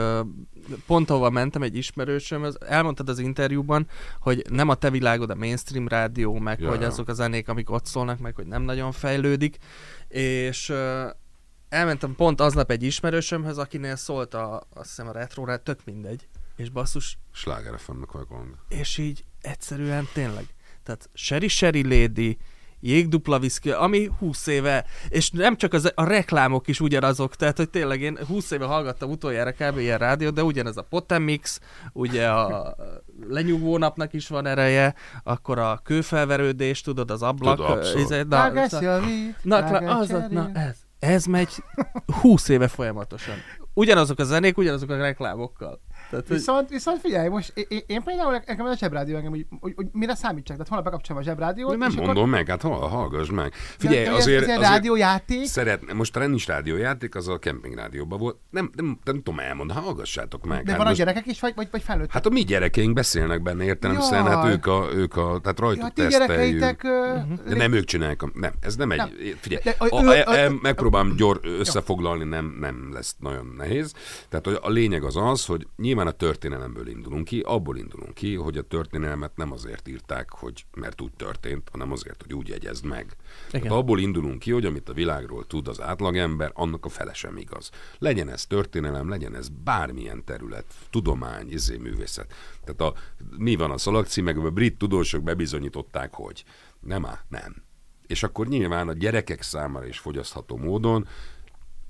[0.86, 3.88] pont ahova mentem egy ismerősöm, elmondtad az interjúban,
[4.20, 6.88] hogy nem a te világod a mainstream rádió, meg Ja, hogy ja.
[6.88, 9.58] azok a zenék, amik ott szólnak, meg hogy nem nagyon fejlődik,
[10.08, 10.74] és
[11.74, 16.70] elmentem pont aznap egy ismerősömhöz, akinél szólt a, azt hiszem a retro tök mindegy, és
[16.70, 18.52] basszus, Sláger FM-nek vagyok valami.
[18.70, 20.46] és így egyszerűen tényleg.
[20.84, 22.38] Tehát Sherry Sherry Lady,
[22.80, 27.70] jégdupla viszki, ami 20 éve, és nem csak az, a reklámok is ugyanazok, tehát hogy
[27.70, 29.78] tényleg én 20 éve hallgattam utoljára kb.
[29.78, 31.60] ilyen rádiót, de ugyanez a Potemix,
[31.94, 32.76] ugye a
[33.28, 37.60] lenyugvó napnak is van ereje, akkor a kőfelverődés, tudod, az ablak.
[37.60, 38.00] Abszolút.
[38.00, 38.50] izé, na,
[39.42, 41.64] na, na, az, na, ez, ez megy
[42.22, 43.36] 20 éve folyamatosan.
[43.74, 45.82] Ugyanazok a zenék, ugyanazok a reklámokkal.
[46.14, 49.74] Tehát, hogy, Viszont, viszont figyelj, most én, én, például nekem a zsebrádió engem, hogy, hogy,
[49.76, 53.30] hogy mire számítsak, tehát holnap bekapcsolom a zsebrádiót, nem és mondom meg, hát hall, hallgass
[53.30, 53.46] meg.
[53.46, 57.38] akkor, Figyelj, de azért, ez, ez azért rádiójáték, szeretne, most talán nincs rádiójáték, az a
[57.40, 58.38] kemping rádióban volt.
[58.50, 60.64] Nem, nem, nem, nem tudom elmondani, hallgassátok meg.
[60.64, 62.12] de hát van a most- gyerekek is, vagy, vagy, vagy felnőttek?
[62.12, 64.52] Hát a mi gyerekeink beszélnek benne értelemszerűen, hát Jaj.
[64.52, 66.84] ők a, ők a tehát rajtuk ja, teszteljük.
[66.84, 67.16] ö,
[67.48, 69.10] De nem ők csinálják, a- nem, ez nem egy, Nem.
[69.40, 73.94] figyelj, De- a, ő- a, ő- a, megpróbálom gyor összefoglalni, nem, nem lesz nagyon nehéz.
[74.30, 78.58] Tehát a lényeg az az, hogy nyilván a történelemből indulunk ki, abból indulunk ki, hogy
[78.58, 83.16] a történelmet nem azért írták, hogy mert úgy történt, hanem azért, hogy úgy jegyezd meg.
[83.50, 87.38] Tehát abból indulunk ki, hogy amit a világról tud az átlagember, annak a fele sem
[87.38, 87.70] igaz.
[88.00, 92.34] Legyen ez történelem, legyen ez bármilyen terület, tudomány, izé, művészet.
[92.64, 93.00] Tehát a,
[93.38, 96.44] mi van a szalagcímekben, a brit tudósok bebizonyították, hogy
[96.80, 97.64] nem á, nem.
[98.08, 101.08] És akkor nyilván a gyerekek számára is fogyasztható módon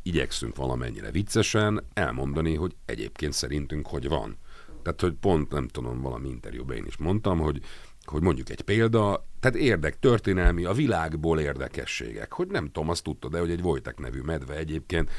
[0.04, 4.38] igyekszünk valamennyire viccesen elmondani, hogy egyébként szerintünk hogy van.
[4.82, 7.62] Tehát, hogy pont nem tudom, valami interjúban én is mondtam, hogy
[8.04, 12.34] hogy mondjuk egy példa, tehát érdek, történelmi, a világból érdekességek.
[12.34, 15.10] Hogy nem tudom, azt tudtad de hogy egy Wojtek nevű medve egyébként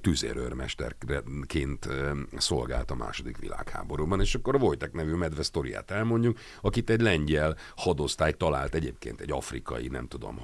[0.00, 1.88] tüzérőrmesterként
[2.36, 7.56] szolgált a második világháborúban, és akkor a Wojtek nevű medve sztoriát elmondjuk, akit egy lengyel
[7.76, 10.40] hadosztály talált egyébként egy afrikai, nem tudom,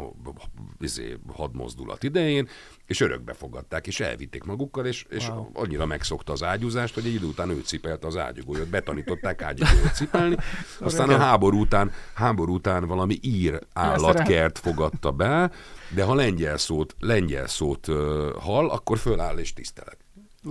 [0.81, 2.49] izé, hadmozdulat idején,
[2.87, 5.51] és örökbe fogadták, és elvitték magukkal, és, és Wow.
[5.53, 10.37] annyira megszokta az ágyúzást, hogy egy idő után ő cipelte az ágyugójat, betanították ágyugójat cipelni,
[10.81, 15.51] aztán a háború után, háború után valami ír állatkert fogadta be,
[15.95, 17.97] de ha lengyel szót, lengyel szót uh,
[18.41, 19.97] hall, akkor föláll és tisztelet.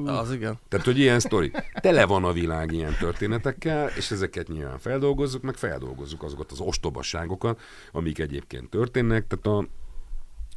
[0.06, 0.60] az igen.
[0.68, 1.52] Tehát, hogy ilyen sztori.
[1.74, 7.60] Tele van a világ ilyen történetekkel, és ezeket nyilván feldolgozzuk, meg feldolgozzuk azokat az ostobasságokat,
[7.92, 9.28] amik egyébként történnek.
[9.28, 9.68] Tehát a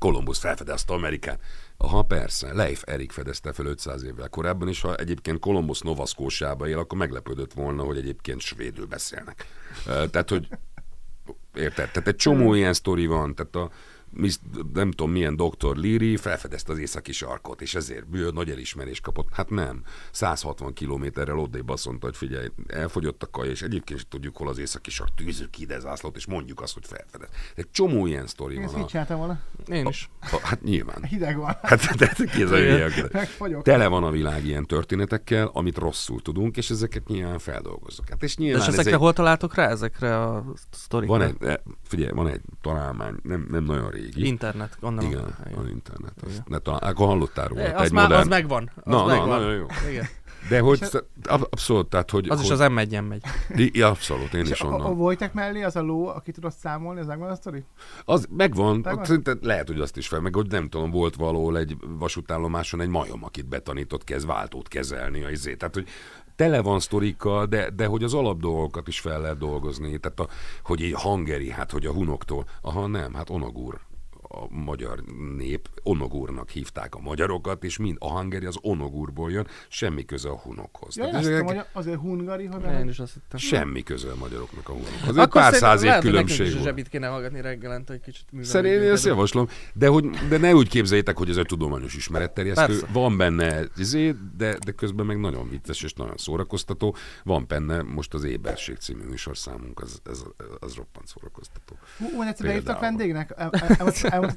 [0.01, 1.41] Kolumbusz felfedezte Amerikát.
[1.77, 6.69] Aha, persze, Leif Erik fedezte fel 500 évvel korábban, és ha egyébként Kolumbusz Nova Scotia-ba
[6.69, 9.47] él, akkor meglepődött volna, hogy egyébként svédül beszélnek.
[9.85, 10.49] Tehát, hogy
[11.55, 11.91] Érted?
[11.91, 13.71] Tehát egy csomó ilyen sztori van, tehát a
[14.73, 19.29] nem tudom milyen doktor Leary felfedezte az északi sarkot, és ezért bő nagy elismerést kapott.
[19.33, 19.83] Hát nem.
[20.11, 24.49] 160 kilométerrel odébb azt mondta, hogy figyelj, elfogyott a kaja, és egyébként is tudjuk, hol
[24.49, 27.29] az északi sark, tűzük ki ide zászlót, és mondjuk azt, hogy felfedez.
[27.55, 28.81] Egy csomó ilyen sztori Én van.
[28.81, 29.41] így A, volna.
[29.69, 30.11] Én is.
[30.21, 31.05] a, hát nyilván.
[31.05, 31.57] Hideg van.
[31.71, 33.63] Hát de ki ez a hülye.
[33.63, 38.09] Tele van a világ ilyen történetekkel, amit rosszul tudunk, és ezeket nyilván feldolgozzuk.
[38.09, 41.17] Hát és De nyilván és ez ezekre egy- hol találtok rá ezekre a sztorikra?
[41.19, 44.27] van egy, eh, figyelj, van egy találmány, nem, nem nagyon régi.
[44.27, 45.11] Internet, gondolom.
[45.11, 45.55] Igen, Igen.
[45.59, 46.13] van internet.
[46.23, 46.45] Azt, Igen.
[46.47, 47.61] ne talán, akkor hallottál róla.
[47.63, 48.21] É, te az, egy már, modern...
[48.23, 48.71] az megvan.
[48.77, 49.29] Az Na, na, megvan.
[49.29, 49.67] nagyon jó.
[49.91, 50.07] Igen.
[50.49, 50.83] De hogy,
[51.29, 52.29] ab- abszolút, tehát hogy...
[52.29, 53.23] Az hogy, is az m 1 megy.
[53.55, 54.93] I- Ja, abszolút, én És is a, a, a onnan.
[54.93, 57.65] Wojtek mellé az a ló, aki tudod számolni, az megvan a sztori?
[58.05, 59.05] Az megvan, Megvan?
[59.05, 62.89] szerintem lehet, hogy azt is fel, meg hogy nem tudom, volt valahol egy vasútállomáson egy
[62.89, 65.55] majom, akit betanított kez, váltót kezelni, a izé.
[65.55, 65.89] Tehát, hogy
[66.37, 69.99] tele van sztorikkal, de, de hogy az alapdolgokat is fel lehet dolgozni.
[69.99, 70.29] Tehát, a,
[70.63, 73.81] hogy egy hangeri, hát hogy a hunoktól, aha nem, hát onogúr
[74.33, 75.03] a magyar
[75.37, 80.39] nép, onogúrnak hívták a magyarokat, és mind a hangeri az onogúrból jön, semmi köze a
[80.39, 80.97] hunokhoz.
[80.97, 83.39] Ja, Tehát ezek- hittem, hogy azért hungari, hogy Én is azt hittem.
[83.39, 85.17] Semmi köze a magyaroknak a hunokhoz.
[85.17, 86.67] Egy pár száz év lehet, hogy nekünk különbség volt.
[86.69, 88.53] zsebit kéne hallgatni reggelente, egy kicsit művelni.
[88.53, 92.67] Szerintem én ezt javaslom, de, hogy, de ne úgy képzeljétek, hogy ez egy tudományos ismeretterjesztő.
[92.67, 92.87] Persze.
[92.93, 96.97] Van benne izé, de, de közben meg nagyon vicces és nagyon szórakoztató.
[97.25, 100.23] Van benne most az Éberség című műsorszámunk, az, ez,
[100.61, 101.77] az roppant szórakoztató.
[101.99, 103.35] Hú, egyszer beírtak vendégnek?
[104.21, 104.37] El- el-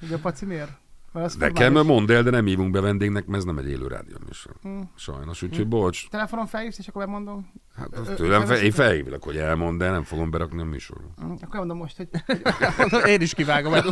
[0.00, 0.70] el- Elmondhatom a pacit?
[1.14, 1.88] Mert az Nekem formális.
[1.88, 4.52] mondd el, de nem hívunk be vendégnek, mert ez nem egy élő rádió műsor.
[4.96, 6.08] Sajnos, úgyhogy bocs.
[6.08, 7.52] Telefonon felhívsz, és akkor megmondom.
[7.76, 10.64] Hát Ö, azt ö, tőlem fe, én felhívlak, hogy elmond, de nem fogom berakni a
[10.64, 11.08] műsorba.
[11.24, 12.08] Mm, Akkor mondom most, hogy
[13.12, 13.72] Én is kivágom.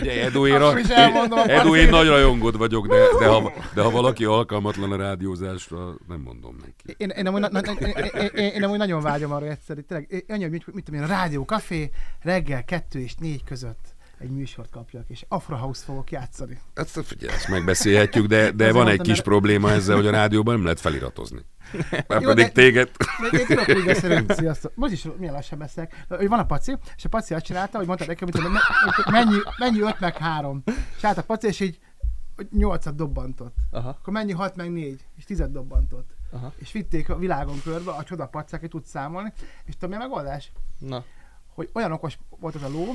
[0.00, 1.90] Ugye Eduéra, Akkor is elmondom a Edu, én partnér.
[1.90, 6.94] nagy rajongod vagyok, de, de, ha, de ha valaki alkalmatlan a rádiózásra, nem mondom neki.
[6.96, 10.24] Én, én, amúgy, na, na, én, én, én, amúgy nagyon vágyom arra egyszer, tényleg, én-
[10.28, 11.90] annyi, hogy mit, mit tudom én, a rádió kafé
[12.22, 16.58] reggel kettő és négy között egy műsort kapjak, és Afro House fogok játszani.
[16.74, 20.10] Ezt, figyelj, ezt megbeszélhetjük, de, de van egy mondtam, kis mert- probléma ezzel, hogy a
[20.10, 21.40] rádióban nem lehet feliratozni.
[22.08, 22.90] Már Jó, pedig de- téged...
[23.30, 24.72] De én tudok úgy beszélni, sziasztok.
[24.74, 26.04] Most is milyen lassan beszélek.
[26.08, 29.38] Hogy van a paci, és a paci azt csinálta, hogy mondta nekem, hogy me- mennyi,
[29.58, 30.62] mennyi 5 meg 3.
[30.96, 31.78] És állt a paci, és így
[32.58, 33.54] 8-at dobbantott.
[33.70, 36.08] Aha, Akkor mennyi 6 meg 4, és 10 dobbantott.
[36.30, 36.52] aha.
[36.56, 39.32] És vitték a világon körbe, a csoda pacák, hogy tud számolni.
[39.64, 40.52] És tudom, mi a megoldás?
[40.78, 41.04] Na,
[41.54, 42.86] hogy olyan okos volt az a ló,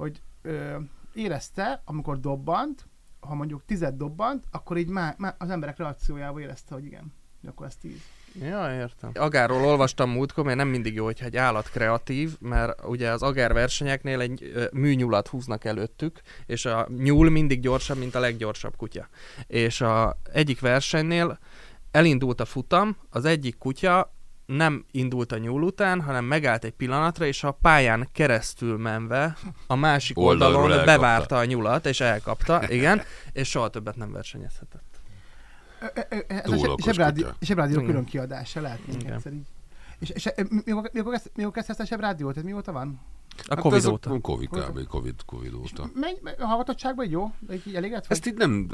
[0.00, 0.76] hogy ö,
[1.14, 2.88] érezte, amikor dobbant,
[3.20, 7.12] ha mondjuk tized dobbant, akkor így már, már az emberek reakciójával érezte, hogy igen,
[7.48, 8.00] akkor ez tíz.
[8.40, 9.10] Ja, értem.
[9.14, 13.52] Agárról olvastam múltkor, mert nem mindig jó, hogyha egy állat kreatív, mert ugye az agár
[13.52, 19.08] versenyeknél egy műnyulat húznak előttük, és a nyúl mindig gyorsabb, mint a leggyorsabb kutya.
[19.46, 21.38] És a egyik versenynél
[21.90, 24.14] elindult a futam, az egyik kutya
[24.56, 29.36] nem indult a nyúl után, hanem megállt egy pillanatra, és a pályán keresztül menve
[29.66, 30.84] a másik oldalon elkapta.
[30.84, 35.00] bevárta a nyulat, és elkapta, igen, és soha többet nem versenyezhetett.
[36.26, 36.76] Ez Túl a.
[37.40, 37.84] Zsebrádió Igen.
[37.86, 39.46] külön kiadása lehet még egyszer így.
[39.98, 42.36] És, és ö, mi- mikor, mikor, kezd- mikor kezdte ezt a Zsebrádiót?
[42.36, 43.00] Ez mióta van?
[43.46, 44.10] A Covid ez óta.
[44.10, 44.86] A Covid kb.
[44.86, 45.90] Covid, Covid óta.
[45.94, 47.32] Menj, a hallgatottságban így jó?
[47.38, 48.16] De így elégedett vagy?
[48.16, 48.66] Ezt itt nem,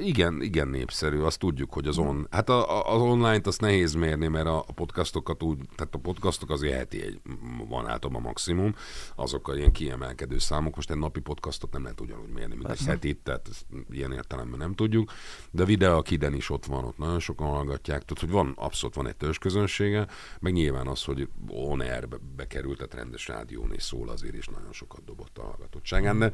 [0.00, 3.94] igen, igen népszerű, azt tudjuk, hogy az, on, hát a, a- az online-t azt nehéz
[3.94, 7.20] mérni, mert a a podcastokat úgy, tehát a podcastok azért heti egy,
[7.68, 8.74] van általában maximum,
[9.14, 12.66] azok a ilyen kiemelkedő számok, most egy napi podcastot nem lehet ugyanúgy mérni, mint egy
[12.66, 12.90] Persze.
[12.90, 15.12] hetit, tehát ezt ilyen értelemben nem tudjuk,
[15.50, 18.52] de a videó a Kiden is ott van, ott nagyon sokan hallgatják, tudod, hogy van,
[18.56, 20.06] abszolút van egy törzs közönsége,
[20.40, 25.04] meg nyilván az, hogy on air bekerült, tehát rendes rádión szól azért is nagyon sokat
[25.04, 26.32] dobott a hallgatottságán, de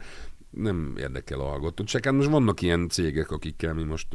[0.50, 2.04] nem érdekel a hallgatottság.
[2.04, 4.06] Hát most vannak ilyen cégek, akikkel mi most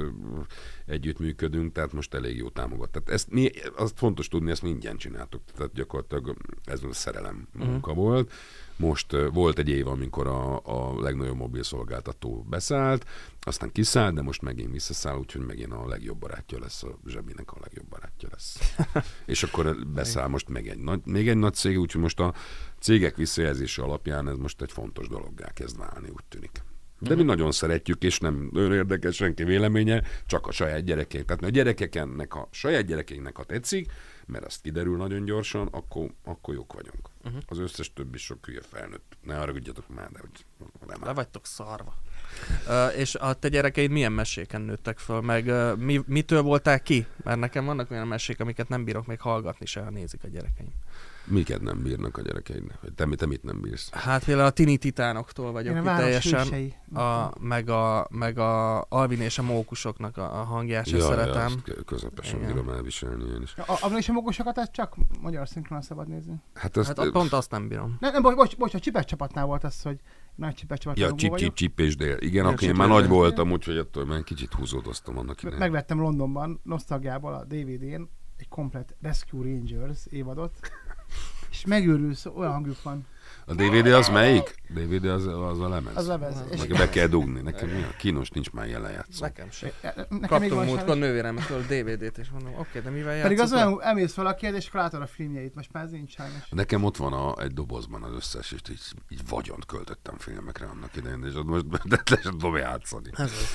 [0.85, 2.89] együttműködünk, tehát most elég jó támogat.
[2.89, 5.41] Tehát ezt mi, azt fontos tudni, ezt mi ingyen csináltuk.
[5.55, 8.31] Tehát gyakorlatilag ez a szerelem munka volt.
[8.75, 13.05] Most volt egy év, amikor a, a legnagyobb mobil szolgáltató beszállt,
[13.41, 17.57] aztán kiszállt, de most megint visszaszáll, úgyhogy megint a legjobb barátja lesz, a zsebinek a
[17.61, 18.75] legjobb barátja lesz.
[19.25, 22.33] És akkor beszáll most meg egy nagy, még egy nagy cég, úgyhogy most a
[22.79, 26.63] cégek visszajelzése alapján ez most egy fontos dologgá kezd válni, úgy tűnik.
[26.99, 31.27] De mi nagyon szeretjük, és nem érdekes senki véleménye, csak a saját gyerekeink.
[31.27, 33.91] Tehát a gyerekeknek, a saját gyerekeinknek, ha tetszik,
[34.25, 37.09] mert azt kiderül nagyon gyorsan, akkor, akkor jók vagyunk.
[37.23, 37.41] Uh-huh.
[37.47, 39.17] Az összes többi sok hülye felnőtt.
[39.21, 40.45] Ne haragudjatok már, de hogy
[40.87, 41.95] nem Le vagytok szarva.
[42.67, 47.07] Uh, és a te gyerekeid milyen meséken nőttek föl, meg uh, mi, mitől voltál ki?
[47.23, 50.73] Mert nekem vannak olyan mesék, amiket nem bírok még hallgatni se, ha nézik a gyerekeim.
[51.25, 52.63] Miket nem bírnak a gyerekeid?
[52.81, 53.89] Vagy te, te mit nem bírsz?
[53.91, 56.39] Hát például a Tini Titánoktól vagyok Én a teljesen.
[56.39, 56.73] hősei.
[56.93, 61.45] A, meg, a, meg a Alvin és a Mókusoknak a, a hangját sem szeretem.
[61.45, 62.51] azt k- közepesen Igen.
[62.51, 63.53] bírom elviselni én is.
[63.57, 66.35] A, a, és a mogosokat, ezt csak magyar szinkron szabad nézni.
[66.53, 67.97] Hát ezt, Hát a, pont azt nem bírom.
[67.99, 69.99] Nem, nem, bocs, bocs, bocs, a csipes csapatnál volt az, hogy
[70.35, 72.17] nagy csipes csapat Ja, csip, csip, csip és dél.
[72.19, 75.59] Igen, Ja, akkor én már nagy voltam, úgyhogy attól már kicsit húzódoztam annak idején.
[75.59, 78.01] Megvettem Londonban, nosztalgiából a DVD-n
[78.37, 80.59] egy komplet Rescue Rangers évadot,
[81.53, 83.05] és megőrülsz, olyan hangjuk van.
[83.45, 84.55] A DVD az melyik?
[84.69, 85.95] DVD az, az a lemez.
[85.95, 86.43] Az lemez.
[86.51, 87.41] És Meg be kell dugni.
[87.41, 89.25] Nekem mi a kínos nincs már ilyen lejátszó.
[89.25, 89.69] Nekem sem.
[90.09, 90.97] nekem van múltkor sajnos.
[90.97, 95.01] nővéremtől DVD-t, és mondom, oké, de mivel Pedig az olyan, elmész valaki, és akkor látod
[95.01, 96.49] a filmjeit, most már ez nincs sajnos.
[96.49, 100.95] Nekem ott van a, egy dobozban az összes, és így, így vagyont költöttem filmekre annak
[100.95, 103.09] idején, és ott most de le sem tudom játszani.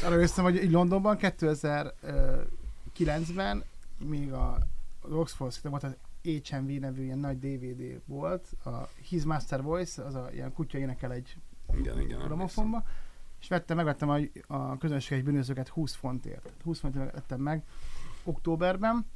[0.05, 3.65] Arra jöttem, hogy így Londonban 2009-ben
[3.99, 4.59] még a
[5.01, 5.97] az Oxford volt az
[6.37, 11.13] HMV nevű ilyen nagy DVD volt, a His Master Voice, az a ilyen kutya énekel
[11.13, 11.37] egy
[11.79, 12.19] Igen, igen.
[12.19, 12.85] gramofonba,
[13.41, 16.53] és vettem, megvettem a, a közönséges bűnözőket 20 fontért.
[16.65, 17.63] 20 fontért vettem meg
[18.25, 19.07] októberben.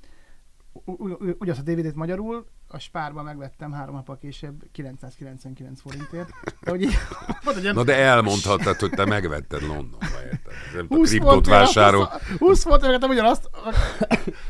[1.39, 6.29] Ugyanazt a DVD-t magyarul, a spárban megvettem három nappal később 999 forintért.
[6.61, 6.99] De hogy így,
[7.61, 10.53] ilyen Na de elmondhattad, hogy te megvetted Londonba, érted?
[10.75, 12.07] Nem tudom, 20 kriptót vásárol.
[12.29, 13.51] 20, 20 fontért vettem ugyanazt.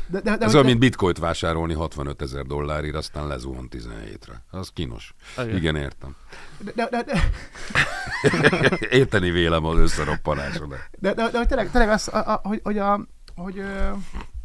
[0.07, 4.43] De, de, de, Ez de, olyan, mint bitcoint vásárolni 65 ezer dollárért, aztán lezuhan 17-re.
[4.51, 5.13] Az kínos.
[5.37, 5.55] Igen.
[5.55, 6.15] Igen, értem.
[6.57, 7.21] de, de, de, de,
[8.99, 10.89] Érteni vélem az összeroppanásodat.
[10.99, 13.61] De, de, de hogy tényleg, tényleg az, a, a, hogy, hogy, a, hogy,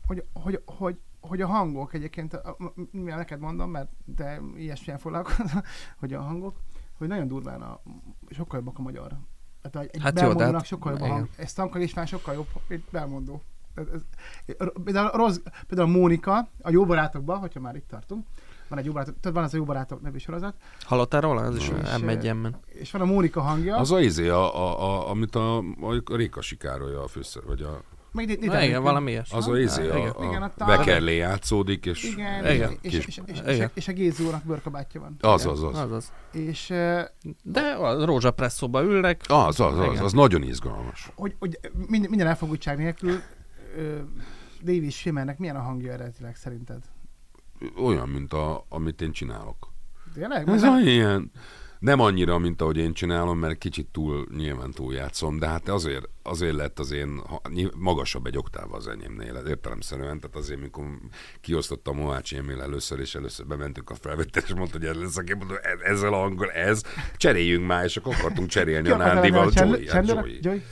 [0.07, 0.97] hogy, hogy, hogy,
[1.29, 2.41] hogy a hangok egyébként,
[2.91, 5.65] mivel neked mondom, mert te ilyesmilyen foglalkozol,
[6.01, 6.57] hogy a hangok,
[6.99, 7.81] hogy nagyon durván a,
[8.31, 9.19] sokkal jobbak a magyar.
[9.63, 11.29] Tehát egy Hát jó, de hát- sokkal jobb a hang.
[11.37, 13.43] Ez Tankar István sokkal jobb, mint belmondó.
[13.75, 14.03] Ez, ez,
[14.85, 18.27] például, a rossz, például a Mónika, a jó barátokban, hogyha már itt tartunk,
[18.69, 21.45] van egy jó barátok, tudod, van az a jó barátok nevű sorozat, Hallottál róla?
[21.45, 24.57] Ez is És, M1 eh, men és van a Mónika hangja, Az a izé, a,
[24.57, 28.63] a, a, amit a, a Réka sikárolja a főszer, vagy a, meg itt, itt Na,
[28.63, 29.39] igen, valami ilyesmi.
[29.39, 29.97] az a izé, igen.
[30.11, 32.71] a, Igen, a a- Bekerlé játszódik, és Igen, Igen.
[32.81, 35.17] És, Kis- és, és, és, és, a Gézónak bőrkabátja van.
[35.21, 35.79] az, az, az.
[35.79, 36.13] Azaz.
[36.33, 37.05] És eh,
[37.43, 39.23] De a rózsapresszóba ülnek.
[39.29, 41.11] Az, az, az, az nagyon izgalmas.
[41.15, 43.21] hogy, hogy minden, minden elfogultság nélkül
[43.77, 43.97] ö,
[44.63, 46.83] David Schwimmernek milyen a hangja eredetileg szerinted?
[47.83, 49.73] Olyan, mint a, amit én csinálok.
[50.15, 50.49] Tényleg?
[50.49, 51.31] Ez olyan ilyen,
[51.79, 56.09] nem annyira, mint ahogy én csinálom, mert kicsit túl, nyilván túl játszom, de hát azért,
[56.23, 57.23] azért lett az én,
[57.77, 60.85] magasabb egy oktávval az enyémnél, ez értelemszerűen, tehát azért, mikor
[61.41, 65.35] kiosztottam Mohácsi Emil először, és először bementünk a felvétel, és mondta, hogy ez lesz, aki
[65.35, 66.83] mondta, ez, ezzel a hanggal, ez,
[67.17, 69.65] cseréljünk már, és akkor akartunk cserélni a Nándival, a
[70.41, 70.63] Joey?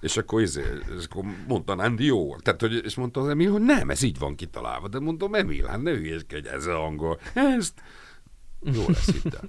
[0.00, 0.62] És akkor, izé,
[0.98, 2.36] és akkor mondta Nandi jó.
[2.36, 4.88] Tehát, hogy, és mondta az Emil, hogy nem, ez így van kitalálva.
[4.88, 7.20] De mondom, Emil, hát ne hülyeskedj ezzel angol.
[7.34, 7.82] Ezt
[8.64, 9.40] jó lesz itt.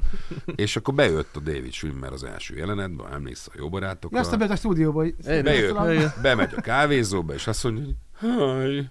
[0.56, 4.20] és akkor bejött a David Schwimmer az első jelenetben, emlékszel a jó barátokra.
[4.20, 8.90] Aztán bejött a stúdióba, hogy Bejött, Szóval- bemegy a kávézóba, és azt mondja, hogy haj,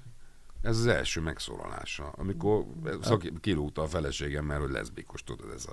[0.63, 2.65] ez az első megszólalása, amikor
[3.01, 5.73] szaki, kilúgta a feleségem, mert hogy leszbikus, tudod, ez a...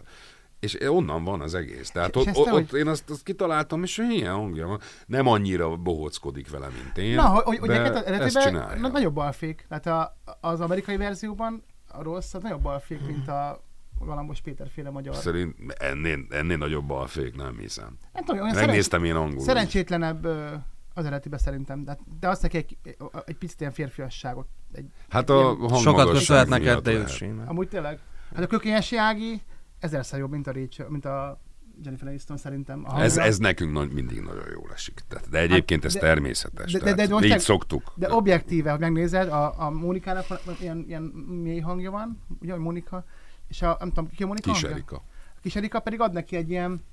[0.59, 1.89] És onnan van az egész.
[1.89, 4.79] Tehát ott, ott, ott én azt, azt kitaláltam, és ilyen hangja van.
[5.05, 7.15] Nem annyira bohóckodik vele, mint én.
[7.15, 9.65] Na, hogy, hogy de neked ezt eredetiben nagyobb balfék.
[9.69, 13.63] Tehát a, az amerikai verzióban a rossz, az nagyobb balfék, mint a
[14.05, 15.15] Galambos Péter féle magyar.
[15.15, 17.97] Szerint ennél, ennél nagyobb a fék, nem hiszem.
[18.13, 19.43] Nem tudom, olyan Megnéztem én angolul.
[19.43, 20.45] szerencsétlenebb ö,
[20.93, 21.83] az eredetiben szerintem.
[21.83, 22.77] De, de azt neki egy,
[23.25, 24.47] egy picit ilyen férfiasságot.
[24.73, 27.09] Egy, Hát a Ilyen- Sokat köszönhet neked lehet.
[27.09, 27.49] Schwimmer.
[27.49, 27.99] amúgy tényleg.
[28.35, 29.41] Hát a Kökényes Ági
[29.79, 31.39] ezerszer jobb, mint a Rachel, mint a
[31.83, 32.83] Jennifer Aniston szerintem.
[32.85, 35.01] A Ez, ez nekünk nagy, mindig nagyon jól esik.
[35.07, 36.71] Tehát, de egyébként ez Hát, de- természetes.
[36.71, 37.91] de- de- de most így szoktuk.
[37.95, 40.25] De objektíve, hogy megnézed, a, a Mónikának
[40.59, 41.01] ilyen, ilyen
[41.43, 43.05] mély hangja van, ugye, hogy Mónika,
[43.51, 44.63] és a, nem tudom, ki a Mónika Kis?
[44.63, 44.95] Erika.
[45.35, 46.83] A kis Erika pedig ad neki egy ilyen,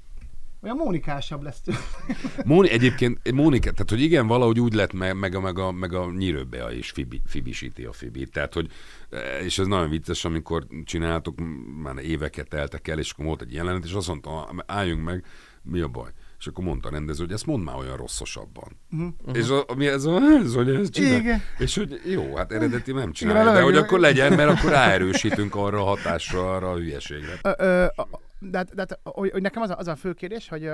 [0.63, 1.79] olyan mónikásabb lesz tőle.
[2.45, 5.93] Móni, egyébként Mónika, tehát hogy igen, valahogy úgy lett meg, meg a, meg a, meg
[5.93, 8.33] a nyírőbe is fibi, fibisíti a fibit.
[8.33, 8.71] Tehát, hogy,
[9.11, 11.39] eh, és ez nagyon vicces, amikor csináltuk,
[11.83, 15.25] már éveket teltek el, és akkor volt egy jelenet, és azt mondta, álljunk meg,
[15.63, 16.11] mi a baj?
[16.39, 18.79] És akkor mondta a rendező, hogy ezt mondd már olyan rosszosabban.
[18.91, 19.13] Uh-huh.
[19.37, 21.19] És a, mi ez, a, ez, hogy ez csinál?
[21.19, 21.41] Igen.
[21.59, 24.71] És hogy jó, hát eredeti nem Igen, csinálja, de a hogy akkor legyen, mert akkor
[24.71, 27.33] ráerősítünk arra a hatásra, arra a hülyeségre.
[27.43, 28.09] Ö, ö, a-
[28.41, 30.71] de, hát- de, hát, hogy, hogy nekem az a, az a fő kérdés, hogy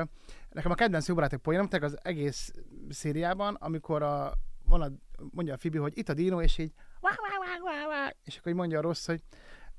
[0.51, 2.53] nekem a kedvenc jó barátok poénom, tényleg az egész
[2.91, 4.33] szériában, amikor a,
[4.69, 4.89] van a,
[5.31, 8.37] mondja a Fibi, hogy itt a Dino, és így wá, wá, wá, wá, wá, és
[8.37, 9.21] akkor így mondja a rossz, hogy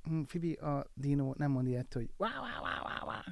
[0.03, 3.23] "Hm, Fibi, a Dino nem mond ilyet, hogy wá, wá, wá, wá, wá.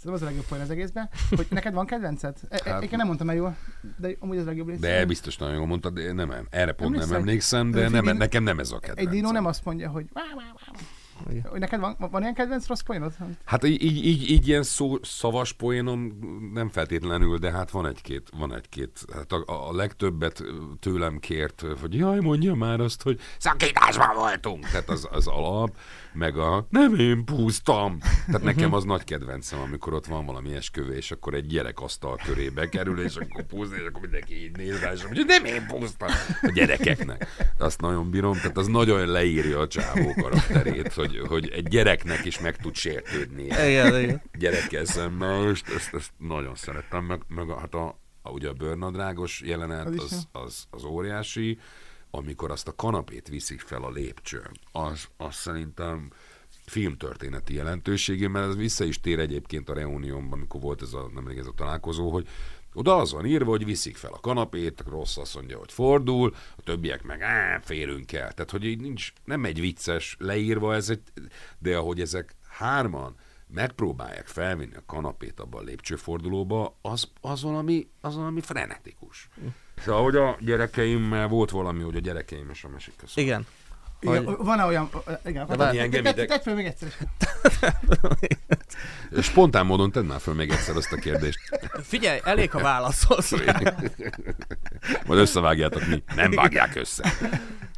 [0.00, 1.08] Szerintem az a legjobb poén az egészben.
[1.36, 2.36] Hogy neked van kedvenced?
[2.48, 3.56] E, e, Hát- én nem mondtam el jól,
[3.96, 4.78] de amúgy az a legjobb rész.
[4.78, 7.16] De biztos nagyon jól mondtad, de én nem, erre pont nem Emlékszel?
[7.16, 9.12] emlékszem, de nem, nekem nem ez a Egy kedvencem.
[9.12, 10.06] Dino nem azt mondja, hogy.
[11.30, 11.42] Igen.
[11.50, 13.12] Hogy neked van, van ilyen kedvenc rossz poénod?
[13.44, 16.18] Hát így, így, így, így ilyen szó, szavas poénom
[16.54, 20.42] nem feltétlenül, de hát van egy-két, van egy-két, hát a, a legtöbbet
[20.80, 24.66] tőlem kért, hogy jaj, mondja már azt, hogy szakításban voltunk.
[24.68, 25.76] Tehát az, az alap,
[26.12, 27.98] meg a nem én pusztam.
[28.26, 32.20] Tehát nekem az nagy kedvencem, amikor ott van valami esküvő, és akkor egy gyerek asztal
[32.24, 35.66] körébe kerül, és akkor pusztni, és akkor mindenki így néz rá, és mondja, nem én
[35.66, 36.08] pusztam.
[36.42, 37.26] A gyerekeknek.
[37.58, 42.40] Azt nagyon bírom, tehát az nagyon leírja a csávó karakterét, hogy, hogy egy gyereknek is
[42.40, 44.22] meg tud sértődni Igen, igen.
[44.38, 49.42] gyerekkel szemben, és ezt, ezt nagyon szerettem, meg, meg hát a, a, ugye a bőrnadrágos
[49.44, 51.58] jelenet, az, az, az óriási,
[52.10, 56.10] amikor azt a kanapét viszik fel a lépcsőn, az, az szerintem
[56.66, 61.38] filmtörténeti jelentőségé, mert ez vissza is tér egyébként a Reunionban, amikor volt ez a, nemrég
[61.38, 62.28] ez a találkozó, hogy
[62.74, 66.62] oda az van írva, hogy viszik fel a kanapét, rossz azt mondja, hogy fordul, a
[66.62, 68.32] többiek meg á, félünk el.
[68.32, 71.02] Tehát, hogy így nincs, nem egy vicces leírva ez, egy,
[71.58, 73.16] de ahogy ezek hárman
[73.54, 79.28] megpróbálják felvinni a kanapét abba a lépcsőfordulóba, az, az, valami, az valami frenetikus.
[79.84, 83.16] Szóval, hogy a gyerekeimmel volt valami, hogy a gyerekeim és a mesik között.
[83.16, 83.46] Igen.
[84.04, 84.90] Hogy- van olyan,
[85.24, 86.88] igen, De akkor ilyen tedd- gemidek- tedd fel még egyszer.
[89.22, 91.38] Spontán módon tedd már föl még egyszer azt a kérdést.
[91.82, 93.30] Figyelj, elég, ha válaszolsz.
[95.06, 96.02] Majd összevágjátok mi.
[96.14, 97.12] Nem vágják össze.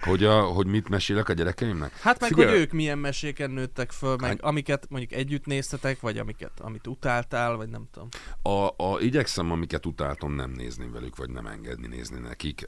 [0.05, 1.99] Hogy, a, hogy mit mesélek a gyerekeimnek?
[2.01, 2.51] Hát meg, Figyelj.
[2.51, 6.87] hogy ők milyen meséken nőttek föl, meg Hát- amiket mondjuk együtt néztetek, vagy amiket, amit
[6.87, 8.09] utáltál, vagy nem tudom.
[8.43, 12.65] A, a, igyekszem, amiket utáltam, nem nézni velük, vagy nem engedni nézni nekik.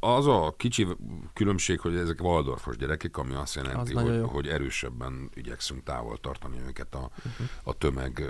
[0.00, 0.86] Az a kicsi
[1.32, 6.18] különbség, hogy ezek Waldorfos gyerekek, ami azt Az jelenti, nagyon hogy, hogy erősebben igyekszünk távol
[6.18, 7.10] tartani őket a,
[7.62, 8.22] a tömeg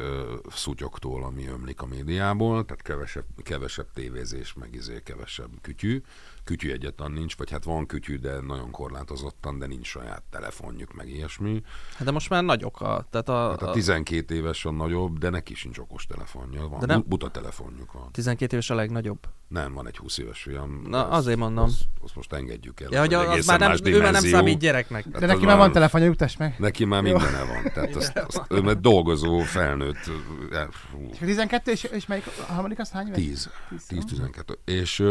[0.50, 6.02] szutyoktól, ami ömlik a médiából, tehát kevesebb, kevesebb tévézés, meg izé, kevesebb kütyű.
[6.44, 11.08] Kütyű egyetlen nincs, vagy hát van kütyű, de nagyon korlátozottan, de nincs saját telefonjuk, meg
[11.08, 11.62] ilyesmi.
[11.94, 13.06] Hát de most már nagyok a...
[13.10, 16.68] Tehát a, Hát a 12 éves a nagyobb, de neki sincs okos telefonja.
[16.68, 18.08] Van, De nem- bu- buta telefonjuk van.
[18.12, 19.18] 12 éves a legnagyobb.
[19.48, 20.82] Nem, van egy 20 éves fiam.
[20.88, 21.64] Na, Azt- azért mondom.
[21.64, 22.88] Azt, azt most engedjük el.
[22.92, 25.04] Ja, hogy az egészen már nem, ő már nem számít gyereknek.
[25.04, 26.54] Hát De neki az már már- van telefonja, jutas meg.
[26.58, 27.72] Neki már mindene van.
[27.74, 30.10] Tehát azt, azt, ő mert dolgozó, felnőtt,
[30.52, 30.66] eh,
[31.12, 33.18] És a 12 és, és melyik a harmadik az hány éves?
[33.18, 33.50] 10.
[33.68, 34.58] Tíz, 10-12.
[34.64, 35.02] És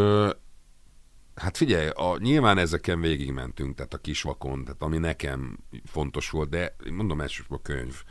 [1.36, 6.76] hát figyelj, a, nyilván ezeken végigmentünk, tehát a kisvakon, tehát ami nekem fontos volt, de
[6.92, 8.04] mondom elsősorban a könyv,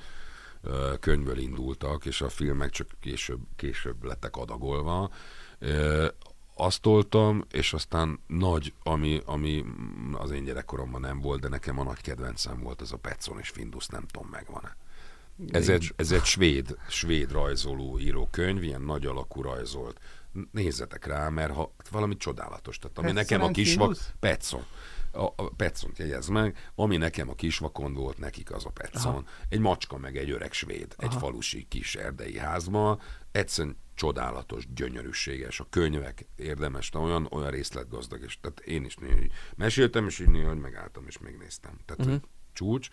[1.00, 5.10] könyvből indultak, és a filmek csak később, később lettek adagolva.
[6.54, 9.64] Azt toltam, és aztán nagy, ami, ami
[10.12, 13.48] az én gyerekkoromban nem volt, de nekem a nagy kedvencem volt az a Petson és
[13.48, 14.76] Findus, nem tudom, megvan-e.
[15.50, 20.00] Ez egy, ez egy svéd, svéd rajzoló írókönyv, ilyen nagy alakú rajzolt.
[20.50, 22.78] Nézzetek rá, mert ha, valami csodálatos.
[22.78, 23.96] Tehát ami Petson nekem a kisvak...
[24.20, 24.64] Petson.
[25.14, 29.26] A, a Petsont jegyez meg, ami nekem a kisvakon volt, nekik az a Petson.
[29.48, 33.00] Egy macska, meg egy öreg svéd, egy falusi kis erdei házban.
[33.32, 35.60] Egyszerűen csodálatos, gyönyörűséges.
[35.60, 38.22] A könyvek érdemes, de olyan, olyan részletgazdag.
[38.22, 39.26] És tehát én is néha
[39.56, 41.78] meséltem, és így néha megálltam, és megnéztem.
[41.84, 42.22] Tehát uh-huh.
[42.52, 42.88] csúcs.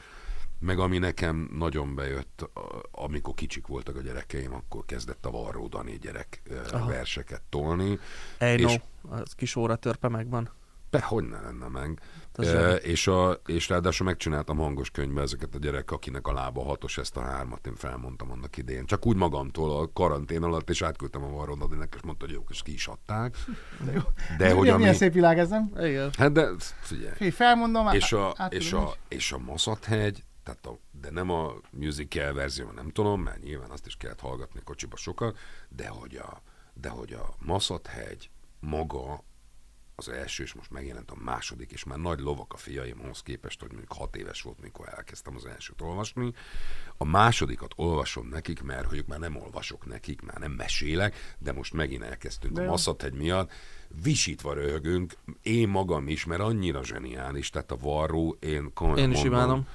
[0.59, 2.49] Meg ami nekem nagyon bejött,
[2.91, 6.41] amikor kicsik voltak a gyerekeim, akkor kezdett a Varró Dani gyerek
[6.71, 6.87] Aha.
[6.87, 7.99] verseket tolni.
[8.37, 8.79] Ejno, És-
[9.09, 10.49] az kis óra törpe megvan.
[10.89, 11.99] Be, hogy ne lenne meg.
[12.35, 16.97] E, és, a, és ráadásul megcsináltam hangos könyvbe ezeket a gyerek, akinek a lába hatos,
[16.97, 18.85] ezt a hármat én felmondtam annak idén.
[18.85, 22.49] Csak úgy magamtól a karantén alatt, és átküldtem a Varró Daninek, és mondta, hogy jók,
[22.49, 23.35] és ki is adták.
[23.85, 24.01] De jó.
[24.37, 24.83] De Ez hogy milyen, ami...
[24.83, 25.71] milyen szép világ ez, nem?
[25.79, 26.11] Igen.
[26.17, 26.47] Hát de
[26.81, 27.13] figyelj.
[27.15, 32.33] Fé, felmondom, és a, és, a, és a Maszathegy, tehát a, de nem a musical
[32.33, 35.37] verzió, nem tudom, mert nyilván azt is kellett hallgatni kocsiba sokat,
[35.69, 36.41] de hogy a,
[36.73, 38.29] de hogy a Maszathegy
[38.59, 39.23] maga
[39.95, 43.59] az első, és most megjelent a második, és már nagy lovak a fiaim ahhoz képest,
[43.59, 46.33] hogy mondjuk hat éves volt, mikor elkezdtem az elsőt olvasni.
[46.97, 51.73] A másodikat olvasom nekik, mert hogy már nem olvasok nekik, már nem mesélek, de most
[51.73, 52.69] megint elkezdtünk De a jó.
[52.69, 53.51] Maszathegy miatt.
[54.03, 59.17] Visítva röhögünk, én magam is, mert annyira zseniális, tehát a varró, én komolyan Én is
[59.17, 59.67] mondom, imádom.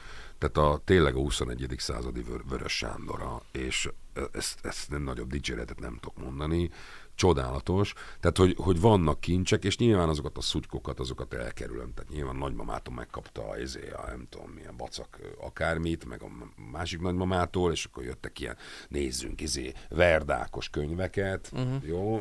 [0.45, 1.74] Tehát a tényleg a 21.
[1.78, 3.88] századi vör, Vörös Sándora, és
[4.32, 6.70] ezt, ezt nem nagyobb dicséretet nem tudok mondani,
[7.14, 7.92] csodálatos.
[8.20, 11.95] Tehát, hogy, hogy vannak kincsek, és nyilván azokat a szutykokat, azokat elkerülöm.
[11.95, 16.28] Tehát nyilván nagymamától megkapta a, izé, a nem tudom milyen bacak ö, akármit, meg a
[16.72, 18.57] másik nagymamától, és akkor jöttek ilyen,
[18.88, 21.51] nézzünk, izé, verdákos könyveket.
[21.53, 21.86] Uh-huh.
[21.86, 22.20] Jó,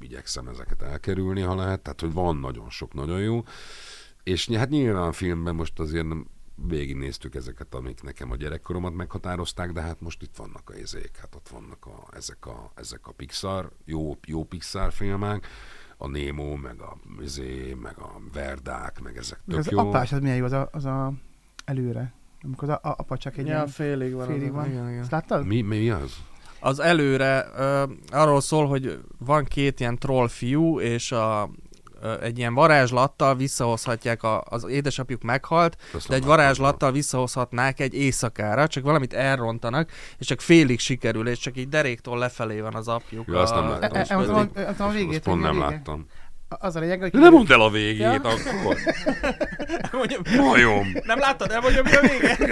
[0.00, 1.80] igyekszem ezeket elkerülni, ha lehet.
[1.80, 3.42] Tehát, hogy van nagyon sok nagyon jó.
[4.22, 6.26] És hát nyilván a filmben most azért nem
[6.66, 11.34] végignéztük ezeket, amik nekem a gyerekkoromat meghatározták, de hát most itt vannak a izék, hát
[11.34, 15.46] ott vannak a, ezek, a, ezek a Pixar, jó, jó Pixar filmek,
[15.96, 19.78] a Nemo, meg a izé, meg a Verdák, meg ezek tök az jó.
[19.78, 21.12] apás, az milyen jó, az a, az a
[21.64, 22.12] előre.
[22.42, 24.26] Amikor az a, a, apa csak egy Ja, ilyen félig van.
[24.26, 24.66] félig az- van.
[24.70, 25.00] Igen, igen.
[25.00, 25.46] Ezt láttad?
[25.46, 26.16] Mi, mi az?
[26.60, 31.50] Az előre ö, arról szól, hogy van két ilyen troll fiú, és a,
[32.20, 37.94] egy ilyen varázslattal visszahozhatják, a, az édesapjuk meghalt, Azt de egy nem varázslattal visszahozhatnák egy
[37.94, 42.88] éjszakára, csak valamit elrontanak, és csak félig sikerül, és csak így deréktől lefelé van az
[42.88, 43.28] apjuk.
[43.28, 43.96] Ja, azt nem láttam.
[43.96, 46.06] E- e- e- a Azt végét, pont nem láttam.
[46.58, 47.12] Az a lényeg, hogy...
[47.12, 48.12] Nem mondd el a végét, Ja.
[48.12, 48.76] akkor.
[49.92, 50.86] Mondjam, Majom.
[51.04, 52.36] nem láttad, elmondjam, mi a vége?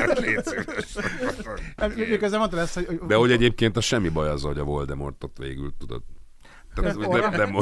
[1.77, 1.95] Hát.
[1.97, 3.01] Hát, Miközben mondta ezt, hogy...
[3.07, 6.03] De hogy egyébként a semmi baj azzal, hogy a Voldemortot végül tudod.
[6.81, 7.53] Tehát, Ez hogy nem, nem,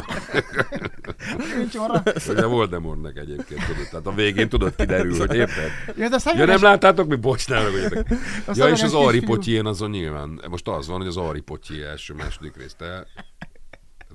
[2.26, 3.88] hogy a Voldemortnak egyébként tudod.
[3.90, 5.70] Tehát a végén tudod kiderül, hogy érted?
[5.96, 8.06] Ja, de Ja, nem láttátok, mi bocs, ne haragudjatok.
[8.46, 10.40] a Ja, és az Ari Potyén azon nyilván.
[10.48, 13.06] Most az van, hogy az Ari Potyi első, második rész, te...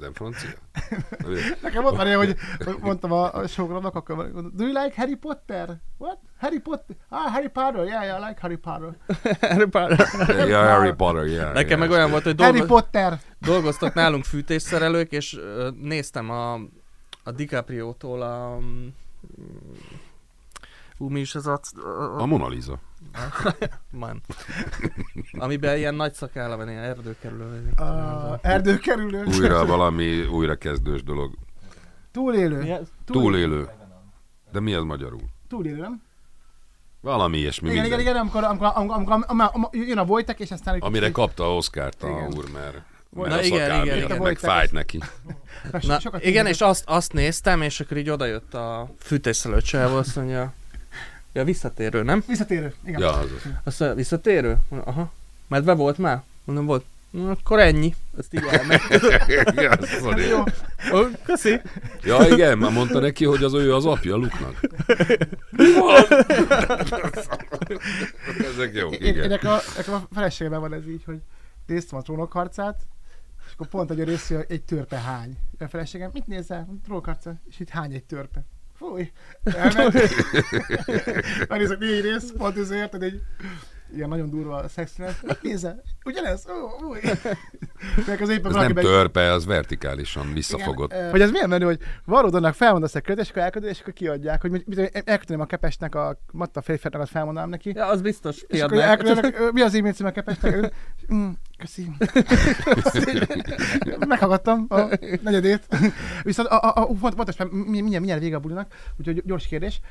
[0.02, 0.50] Nem francia?
[1.62, 2.36] Nekem ott van ilyen, hogy
[2.82, 5.82] mondtam a, a sógoromnak, akkor do you like Harry Potter?
[5.98, 6.18] What?
[6.38, 6.96] Harry Potter?
[7.10, 8.96] Ah, Harry Potter, yeah, yeah, I like Harry Potter.
[10.48, 11.54] Ja, Harry Potter, yeah.
[11.54, 11.80] Nekem yeah.
[11.80, 13.20] meg olyan volt, hogy Harry dolgo- Potter!
[13.40, 15.40] dolgoztak nálunk fűtésszerelők, és
[15.82, 16.54] néztem a,
[17.24, 18.58] a DiCaprio-tól a...
[21.02, 21.60] mm, Ú, mi is ez a...
[22.18, 22.80] A Mona Lisa.
[23.92, 24.22] Man.
[25.32, 27.72] Amiben ilyen nagy szakálla van, ilyen erdőkerülő.
[27.76, 29.24] A erdőkerülő.
[29.26, 31.34] Újra valami újrakezdős dolog.
[32.12, 32.62] Túlélő.
[32.62, 32.88] Ez?
[33.06, 33.70] Túlélő.
[34.52, 35.22] De mi az magyarul?
[35.48, 36.02] Túlélő, nem?
[37.02, 38.14] Valami ilyesmi Igen, igen, minden.
[38.14, 40.80] igen, amikor, amikor, amikor, amikor, amikor, amikor jön a Vojtek, és aztán...
[40.80, 42.34] Amire kicsit- kapta Oscar-t a Igen.
[42.38, 44.22] úr, mert, Na mert a igen, igen, igen.
[44.22, 45.00] meg fájt neki.
[45.82, 50.54] Na, igen, és azt, azt néztem, és akkor így odajött a fűtésszerelő csávó, azt mondja,
[51.34, 52.24] ja, visszatérő, nem?
[52.28, 53.00] Visszatérő, igen.
[53.00, 53.52] Ja, az az.
[53.64, 54.58] Azt mondja, visszatérő?
[54.70, 55.12] Mondom, Aha.
[55.48, 56.24] Medve volt már?
[56.44, 56.86] Mondom, volt.
[57.12, 57.96] Na, Akkor ennyi.
[58.18, 58.82] Ezt így elmegy.
[59.56, 60.28] ja, sorry.
[60.28, 60.40] Jó,
[60.94, 61.62] Ó, Köszi.
[62.04, 64.60] ja, igen, már mondta neki, hogy az ő az apja Luknak.
[68.54, 69.30] Ezek jók, én, én igen.
[69.30, 71.20] nekem a, nekem a feleségemben van ez így, hogy
[71.66, 72.80] néztem a trónok harcát,
[73.46, 75.38] és akkor pont egy rész, hogy egy törpe hány.
[75.60, 76.68] A feleségem, mit nézel?
[76.84, 78.44] Trónok harca, és itt hány egy törpe.
[78.82, 79.12] Fúj!
[79.44, 79.94] Elment.
[81.50, 83.22] Megnézek négy rész, pont ez érted, egy
[83.96, 84.66] ilyen nagyon durva.
[85.22, 85.82] Mit nézel?
[86.06, 86.46] Ugyanez?
[86.50, 87.00] Ó, új!
[88.08, 90.92] Meg az éppen Ez nem törpe, az vertikálisan visszafogott.
[90.92, 93.94] Igen, hogy ez milyen menő, hogy Varodonnak felmondasz egy kötet, és akkor elküldöd, és akkor
[93.94, 94.64] kiadják, hogy
[95.04, 97.72] elküldöm a kepesnek a matta férfiatnak, felmondanám neki.
[97.76, 98.42] Ja, az biztos.
[98.48, 100.74] És akkor mi az e-mail cím a kepesnek?
[101.14, 101.92] Mm, köszi.
[104.08, 104.82] Meghallgattam a
[105.22, 105.68] negyedét.
[106.24, 109.82] Viszont a, a, a, font- fontos, mindjárt, mindjárt vége a bulinak, úgyhogy gyors kérdés.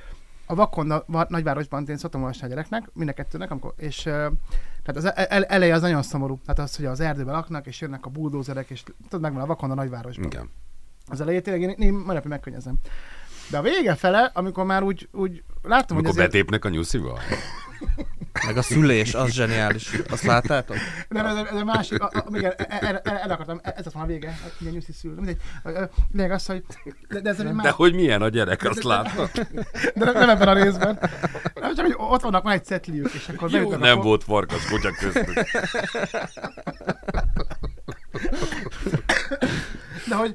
[0.51, 4.03] A vakon a va- nagyvárosban én szoktam olvasni a gyereknek, mind a kettőnek, amikor, és
[4.03, 6.41] tehát az el, eleje az nagyon szomorú.
[6.47, 9.71] Tehát az, hogy az erdőben laknak, és jönnek a buldózerek, és tudod, megvan a vakon
[9.71, 10.27] a nagyvárosban.
[10.27, 10.51] Igen.
[11.07, 12.75] Az elejét tényleg én, én mai napig megkönnyezem.
[13.51, 16.31] De a vége fele, amikor már úgy, úgy láttam, Amikor hogy azért...
[16.31, 17.19] betépnek a nyuszival?
[18.47, 19.91] Meg a szülés, az zseniális.
[20.11, 20.77] Azt láttátok?
[21.09, 24.03] Nem, ez, ez a másik, a, a, igen, el, el, el, akartam, ez az van
[24.03, 25.15] a vége, ilyen nyuszi szül.
[25.15, 25.41] Mindegy,
[26.13, 26.65] lényeg az, hogy...
[27.09, 29.31] De, de ez egy De más, hogy milyen a gyerek, azt látta.
[29.95, 30.99] de nem, nem ebben a részben.
[31.55, 34.65] Nem csak, hogy ott vannak, van egy cetliük, és akkor Jó, nem a, volt farkas
[34.67, 35.45] kutya köztük.
[40.09, 40.35] De hogy,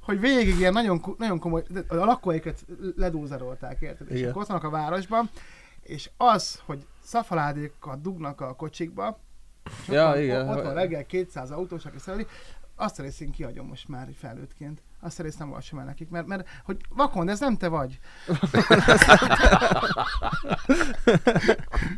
[0.00, 2.64] hogy végig ilyen nagyon, nagyon komoly, de a lakóikat
[2.96, 4.10] ledúzerolták, érted?
[4.10, 4.30] És Igen.
[4.30, 5.30] akkor ott vannak a városban,
[5.82, 9.18] és az, hogy szafaládékkal dugnak a kocsikba,
[9.88, 10.48] Ja, ott, igen.
[10.48, 12.26] ott van reggel 200 autós, aki szereli,
[12.74, 14.82] azt a részt én kihagyom most már felnőttként.
[15.06, 17.98] Azt a részt nem olvasom el nekik, mert, mert hogy vakon, ez nem te vagy.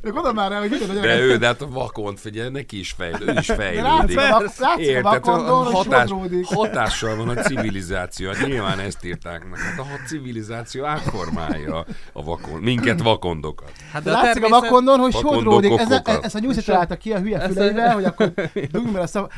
[0.02, 2.92] de gondolom már el, hogy mit De ő, de hát a vakont figyelj, neki is
[2.92, 3.28] fejlődik.
[3.28, 4.16] Ő is fejlődik.
[4.16, 6.10] látszik, látszik a vakondon, hatás,
[6.42, 8.32] hatással van a civilizáció.
[8.32, 9.58] Hát nyilván ezt írták meg.
[9.58, 13.72] Hát a civilizáció átformálja a vakon, minket vakondokat.
[13.92, 15.78] Hát De látszik a vakondon, hogy sodródik.
[15.78, 15.90] Ez,
[16.22, 18.32] ez a nyújtja találta ki a hülye füleivel, hogy akkor
[18.70, 19.28] dugj a szav...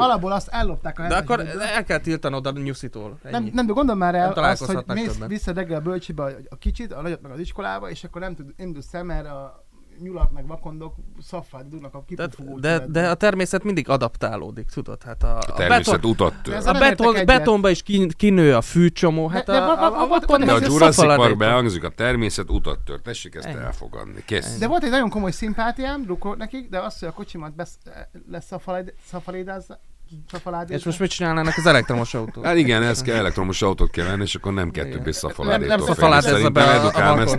[0.00, 1.62] Alapból azt ellopták a De akkor hetesből.
[1.62, 3.18] el kell tiltanod a nyuszitól.
[3.22, 3.50] nem, Ennyi.
[3.54, 5.28] nem, de gondolom már Nem el azt, hogy mész többen.
[5.28, 8.34] vissza reggel a bölcsibe a, a kicsit, a nagyot meg az iskolába, és akkor nem
[8.34, 9.64] tud, indulsz szem erre a
[10.00, 15.02] nyulak meg vakondok szafát dugnak a De, kipufogó de, de a természet mindig adaptálódik, tudod?
[15.02, 16.54] Hát a, A a, természet beton, utat De tör.
[16.68, 20.18] a nem beton, betonba is kin, kinő a fűcsomó, hát De- de a, a, a,
[20.18, 21.24] de De a Jurassic szafaladik.
[21.24, 23.00] Park behangzik, a természet utat tör.
[23.00, 23.58] Tessék ezt Ennyi.
[23.58, 24.22] elfogadni.
[24.26, 24.58] Kész.
[24.58, 27.52] De volt egy nagyon komoly szimpátiám, drukkolt nekik, de az, hogy a kocsimat
[28.30, 28.46] lesz
[29.06, 29.66] szafalédáz,
[30.30, 30.72] szafaládi.
[30.74, 32.42] És most mit csinálnának az elektromos autó?
[32.42, 35.80] Hát igen, ez kell, elektromos autót kell venni, és akkor nem kell többé Nem- nem
[35.80, 36.44] Szafalád félni.
[36.44, 37.38] ez be Szerintem a, a ezt.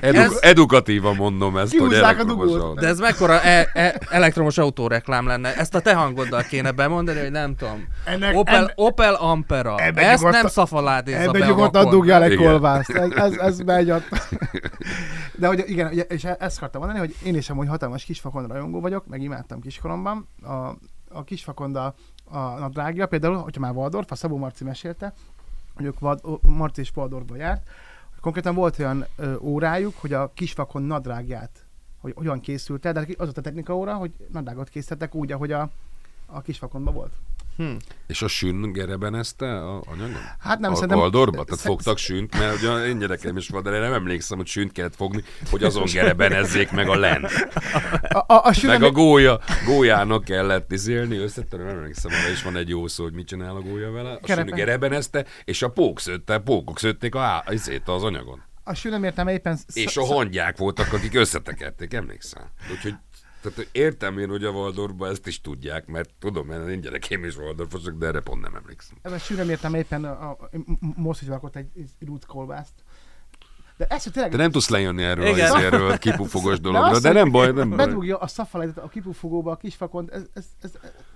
[0.00, 2.74] Edu- Ez- edukatívan mondom ezt, hogy Kihúzzák a elektromos autó.
[2.74, 5.56] De ez mekkora e- e- elektromos autóreklám lenne?
[5.56, 7.86] Ezt a te hangoddal kéne bemondani, hogy nem tudom.
[8.04, 9.78] Ennek, Opel, en- Opel Ampera.
[9.78, 12.44] Ebbe Ezt nyugodtan- nem szafaládézza Ebben be a nyugodtan egy Igen.
[12.50, 12.90] kolbászt.
[12.90, 14.04] Ez, ez, ez megy ott.
[15.38, 19.06] De hogy igen, és ezt akartam mondani, hogy én is amúgy hatalmas kisfakon rajongó vagyok,
[19.06, 20.28] meg imádtam kiskoromban.
[20.42, 20.52] A,
[21.08, 21.94] a kisfakonda
[22.30, 25.12] a, a drágja, például, hogyha már Waldorf, a Szabó Marci mesélte,
[25.74, 27.62] hogy ők Vad, Marci és Waldorfba járt,
[28.20, 31.66] konkrétan volt olyan ö, órájuk, hogy a kisfakon nadrágját,
[32.00, 35.52] hogy hogyan készült el, de az volt a technika óra, hogy nadrágot készítettek úgy, ahogy
[35.52, 35.70] a,
[36.26, 37.12] a kisfakonban volt.
[37.56, 37.70] Hm.
[38.06, 40.20] És a sün gerebenezte a anyagon?
[40.38, 40.98] Hát nem, a szerintem...
[40.98, 41.44] Waldorfba?
[41.44, 44.94] Tehát fogtak sünt, mert ugye én gyerekeim is van, de nem emlékszem, hogy sünt kellett
[44.96, 47.24] fogni, hogy azon gerebenezzék meg a lent.
[48.08, 52.42] A, a, a, Meg sülem- a gólya, gólyának kellett izélni, összetöröm, nem emlékszem, arra is
[52.42, 54.10] van egy jó szó, hogy mit csinál a gólya vele.
[54.12, 54.46] A Kerepen.
[54.46, 57.48] sün gerebenezte, és a pók szőtte, pókok szőtték a, á-
[57.84, 58.42] az anyagon.
[58.64, 59.58] a sülem értem éppen...
[59.72, 62.52] És a hangyák voltak, akik összetekerték, emlékszel?
[62.72, 62.94] Úgyhogy
[63.40, 67.36] tehát értem én, hogy a Waldorfban ezt is tudják, mert tudom, mert én gyerekeim is
[67.36, 68.96] Waldorfosok, de erre pont nem emlékszem.
[69.02, 70.50] Ebben sűrűn értem éppen a, a,
[70.96, 71.70] most, hogy vakott egy
[72.00, 72.74] rút kolbászt.
[73.76, 74.30] De ez, tényleg...
[74.30, 75.52] Te nem tudsz lejönni erről Igen.
[75.52, 77.86] az erről a kipufogos dologra, az, de nem baj, nem baj.
[77.86, 80.72] Bedugja a szafalajtot a kipufogóba, a kisfakont, ez, ez, ez,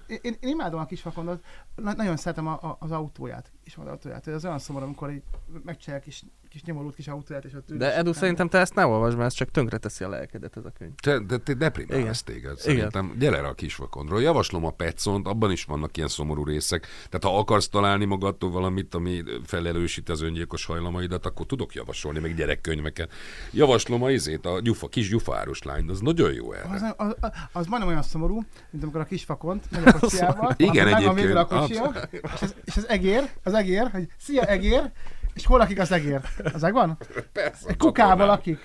[0.07, 1.45] én, én, imádom a kisfakondot,
[1.75, 5.23] Na, nagyon szeretem a, a, az autóját, is van autóját, ez olyan szomorú, amikor így
[5.65, 8.87] megcsinálják kis, kis nyomorult kis autóját, és ott ül, De Edu, szerintem te ezt ne
[8.87, 10.93] olvasd, mert ez csak tönkre teszi a lelkedet ez a könyv.
[11.03, 12.11] Te, de te deprimál Igen.
[12.11, 12.59] ez téged.
[12.59, 14.23] Szerintem gyere le a kisvakondról.
[14.23, 16.87] Javaslom a Petszont, abban is vannak ilyen szomorú részek.
[17.09, 22.35] Tehát ha akarsz találni magadtól valamit, ami felerősíti az öngyilkos hajlamaidat, akkor tudok javasolni még
[22.35, 23.13] gyerekkönyveket.
[23.51, 26.69] Javaslom a izét, a gyufa, kis gyufáros lány, az nagyon jó erre.
[26.69, 30.95] Az, az, az, az majdnem olyan szomorú, mint amikor a kisfakont megy a kocsiával, Igen,
[30.95, 34.91] egyébként, a kocsia, és az, és az egér, az egér, hogy szia egér,
[35.35, 36.21] és hol lakik az egér?
[36.53, 36.99] Az megvan?
[37.33, 38.27] Persze, Egy kukában csatornán.
[38.27, 38.59] lakik.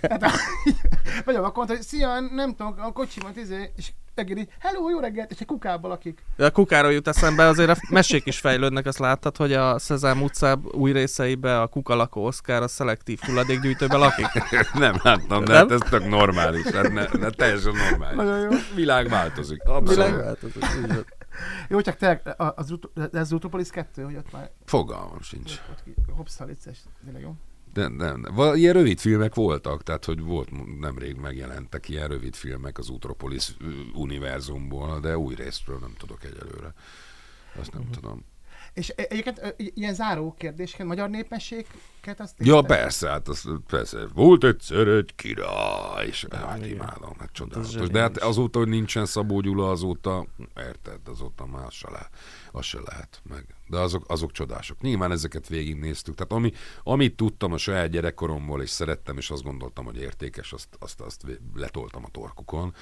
[0.00, 0.30] Tehát,
[1.24, 4.98] vagy a vakont, hogy szia, nem tudom, a kocsimat, izé, és reggel így, hello, jó
[5.00, 6.22] reggelt, és egy kukába lakik.
[6.36, 10.22] De a kukáról jut eszembe, azért a mesék is fejlődnek, azt láttad, hogy a Szezám
[10.22, 14.26] utca új részeibe a kuka lakó Oszkár a szelektív hulladékgyűjtőbe lakik?
[14.74, 15.68] nem láttam, de Nem?
[15.68, 16.66] hát ez tök normális.
[16.66, 18.16] Hát ne, ne, teljesen normális.
[18.16, 18.48] Nagyon jó.
[18.74, 19.62] Világ változik.
[19.62, 19.88] Abszolút.
[19.94, 21.06] Világváltozás, így van.
[21.68, 25.60] Jó, csak tényleg, az, ez az Utopolis 2, hogy ott már Fogalmam sincs.
[26.16, 27.34] hoppszal vicces, tényleg jó.
[27.72, 28.54] De nem, nem.
[28.54, 33.56] Ilyen rövid filmek voltak, tehát hogy volt nemrég megjelentek ilyen rövid filmek az Utropolis
[33.94, 36.74] univerzumból, de új részről nem tudok egyelőre.
[37.58, 38.24] Azt nem tudom.
[38.78, 41.66] És e- egyébként ilyen záró kérdésként, magyar népmességet
[42.18, 42.66] azt Ja, nézted?
[42.66, 43.98] persze, hát az, persze.
[44.14, 46.68] Volt egyszer egy király, és hát igen.
[46.70, 47.88] imádom, hát Az csodálatos.
[47.88, 50.26] De hát azóta, hogy nincsen Szabó Gyula, azóta,
[50.56, 52.10] érted, azóta már az se lehet,
[52.52, 53.44] az se lehet meg.
[53.68, 54.80] De azok, azok csodások.
[54.80, 56.14] Nyilván ezeket végignéztük.
[56.14, 56.52] Tehát ami,
[56.82, 61.24] amit tudtam a saját gyerekkoromból, és szerettem, és azt gondoltam, hogy értékes, azt, azt, azt
[61.54, 62.74] letoltam a torkukon.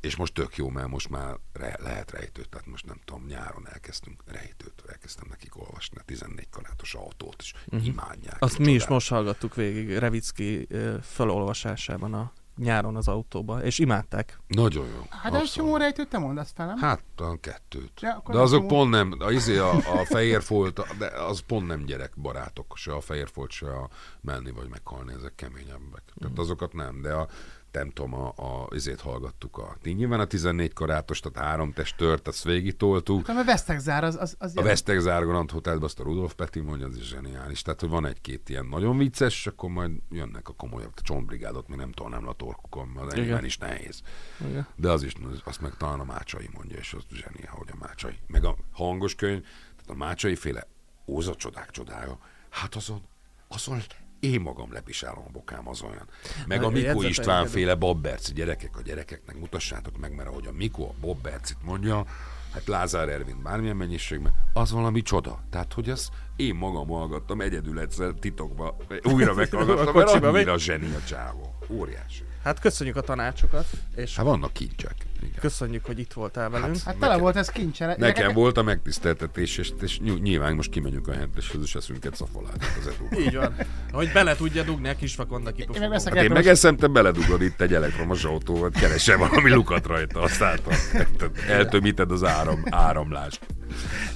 [0.00, 3.68] És most tök jó, mert most már re, lehet rejtőt, tehát most nem tudom, nyáron
[3.68, 7.86] elkezdtünk rejtőt, elkezdtem nekik olvasni a 14 karátos autót, és uh-huh.
[7.86, 8.36] imádják.
[8.38, 8.88] Azt mi is csodálják.
[8.88, 10.68] most hallgattuk végig Revicki
[11.00, 14.40] felolvasásában a nyáron az autóba, és imádták.
[14.46, 15.06] Nagyon jó.
[15.08, 16.78] Hát egy csomó rejtőt te mondasz fel, nem?
[16.78, 18.00] Hát a kettőt.
[18.00, 18.68] Ja, de azok csomó.
[18.68, 23.00] pont nem, a, izé a, a fehér folt, de az pont nem gyerekbarátok, se a
[23.00, 23.88] fehér folt, se a
[24.20, 26.02] menni vagy meghalni, ezek keményebbek.
[26.18, 27.28] Tehát azokat nem, de a
[27.72, 32.44] nem tudom, a, a izét hallgattuk a, nyilván a 14 karátos, tehát három testört, azt
[32.44, 33.26] végigtoltuk.
[33.26, 36.86] Hát, mert Vesztegzár, az, az, az A Vesztegzár Grand Hotelben azt a Rudolf Peti mondja,
[36.86, 37.62] az is zseniális.
[37.62, 40.92] Tehát, hogy van egy-két ilyen nagyon vicces, és akkor majd jönnek a komolyabb.
[40.96, 43.24] A csontbrigádot mi nem tolnám a torkukon, mert az Igen.
[43.24, 44.02] enyémben is nehéz.
[44.48, 44.66] Igen.
[44.76, 45.12] De az is,
[45.44, 48.18] azt meg talán a Mácsai mondja, és az zseniál, hogy a Mácsai.
[48.26, 50.66] Meg a hangos könyv, tehát a Mácsai féle
[51.06, 52.18] Óza csodák csodája.
[52.48, 53.02] Hát azon,
[53.48, 53.80] azon
[54.22, 56.08] én magam lepisálom a bokám az olyan.
[56.46, 57.52] Meg a Na, Mikó jegyzeteim István kedves.
[57.52, 62.04] féle Babberci gyerekek, a gyerekeknek mutassátok meg, mert ahogy a Mikó a Babbercit mondja,
[62.52, 65.44] hát Lázár Ervin bármilyen mennyiségben, az valami csoda.
[65.50, 70.94] Tehát, hogy az én magam hallgattam egyedül egyszer titokba, újra meghallgattam, A mert annyira zseni
[70.94, 71.54] a csávó.
[71.68, 72.24] Óriási.
[72.44, 73.66] Hát köszönjük a tanácsokat,
[73.96, 74.94] és Hát vannak kincsek.
[75.22, 75.34] Igen.
[75.40, 76.74] köszönjük, hogy itt voltál velünk.
[76.76, 77.94] Hát Nekem- tele volt ez kincsen.
[77.98, 82.14] Nekem volt a megtiszteltetés, és, és ny- nyilván most kimegyünk a henteshez, és eszünk egy
[82.14, 83.20] szafalát az edúban.
[83.20, 83.54] Így van.
[83.92, 85.90] Hogy bele tudja dugni a kisvakonda Én meg kipufogóba.
[85.94, 90.58] veszek Hát én megeszem, te beledugod itt egy elektromos autóval, keresel valami lukat rajta, aztán
[91.48, 93.40] eltömíted az áram, áramlást.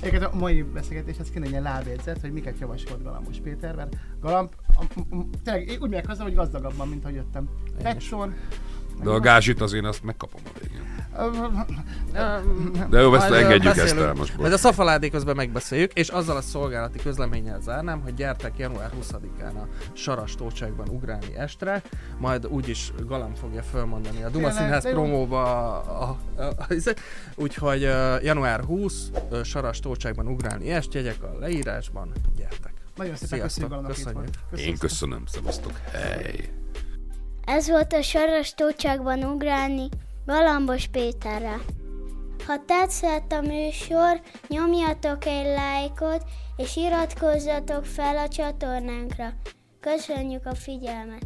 [0.01, 4.51] Egyébként a mai beszélgetéshez kéne egy ilyen lábjegyzet, hogy miket javasolt Galambos Péter, mert Galamb,
[4.69, 4.85] a,
[5.45, 7.49] tényleg én úgy megyek haza, hogy gazdagabban, mint ahogy jöttem.
[7.83, 8.35] Petson,
[9.03, 10.86] De a gázsit azért azt megkapom a végén.
[12.91, 14.07] De jó, ezt engedjük ezt beszélünk.
[14.07, 14.37] el most.
[14.37, 19.55] Majd a szafaládé közben megbeszéljük, és azzal a szolgálati közleménnyel zárnám, hogy gyertek január 20-án
[19.55, 21.83] a Saras Tócságban ugrálni estre,
[22.19, 25.43] majd úgyis Galam fogja fölmondani a Duma Színház promóba
[25.81, 26.95] a, a, a, a,
[27.35, 32.73] úgyhogy uh, január 20 uh, Saras Tócságban ugrálni est, jegyek a leírásban, gyertek.
[32.97, 34.35] Nagyon szépen Sziasztok, köszönjük köszönjük.
[34.51, 35.73] Köszönjük Én köszönöm, szevasztok.
[35.93, 36.51] Hely!
[37.45, 39.89] Ez volt a Saras tócságban ugrálni
[40.27, 41.57] Galambos Péterre.
[42.47, 46.25] Ha tetszett a műsor, nyomjatok egy lájkot,
[46.57, 49.33] és iratkozzatok fel a csatornánkra.
[49.81, 51.23] Köszönjük a figyelmet!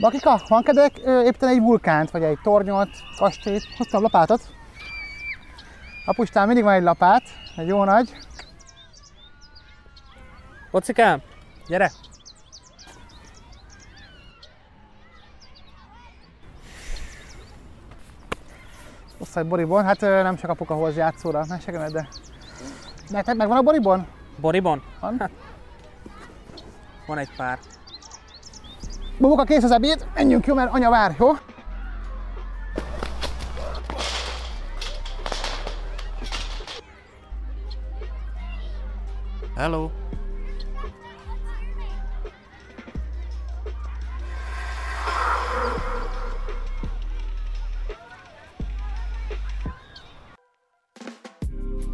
[0.00, 3.64] Bakika, van kedvek építeni egy vulkánt, vagy egy tornyot, kastélyt?
[3.76, 4.40] Hoztam lapátot.
[6.04, 7.22] Apustán mindig van egy lapát,
[7.56, 8.10] egy jó nagy.
[10.70, 11.22] Pocikám,
[11.68, 11.90] gyere!
[19.20, 22.08] Osztály boribon, hát nem csak apuka hoz játszóra, ne segíted, de...
[23.08, 24.06] Neked megvan a boribon?
[24.36, 24.82] Boribon?
[25.00, 25.30] Van?
[27.06, 27.58] Van egy pár.
[29.18, 31.32] Bubuka, kész az ebéd, menjünk jó, mert anya vár, jó?
[39.56, 39.99] Hello!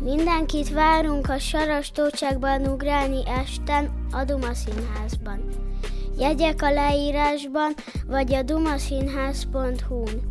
[0.06, 5.48] Mindenkit várunk a Saras tócságban ugrálni esten a Duma Színházban.
[6.18, 7.74] Jegyek a leírásban,
[8.06, 10.22] vagy a dumaszínház.hu-n.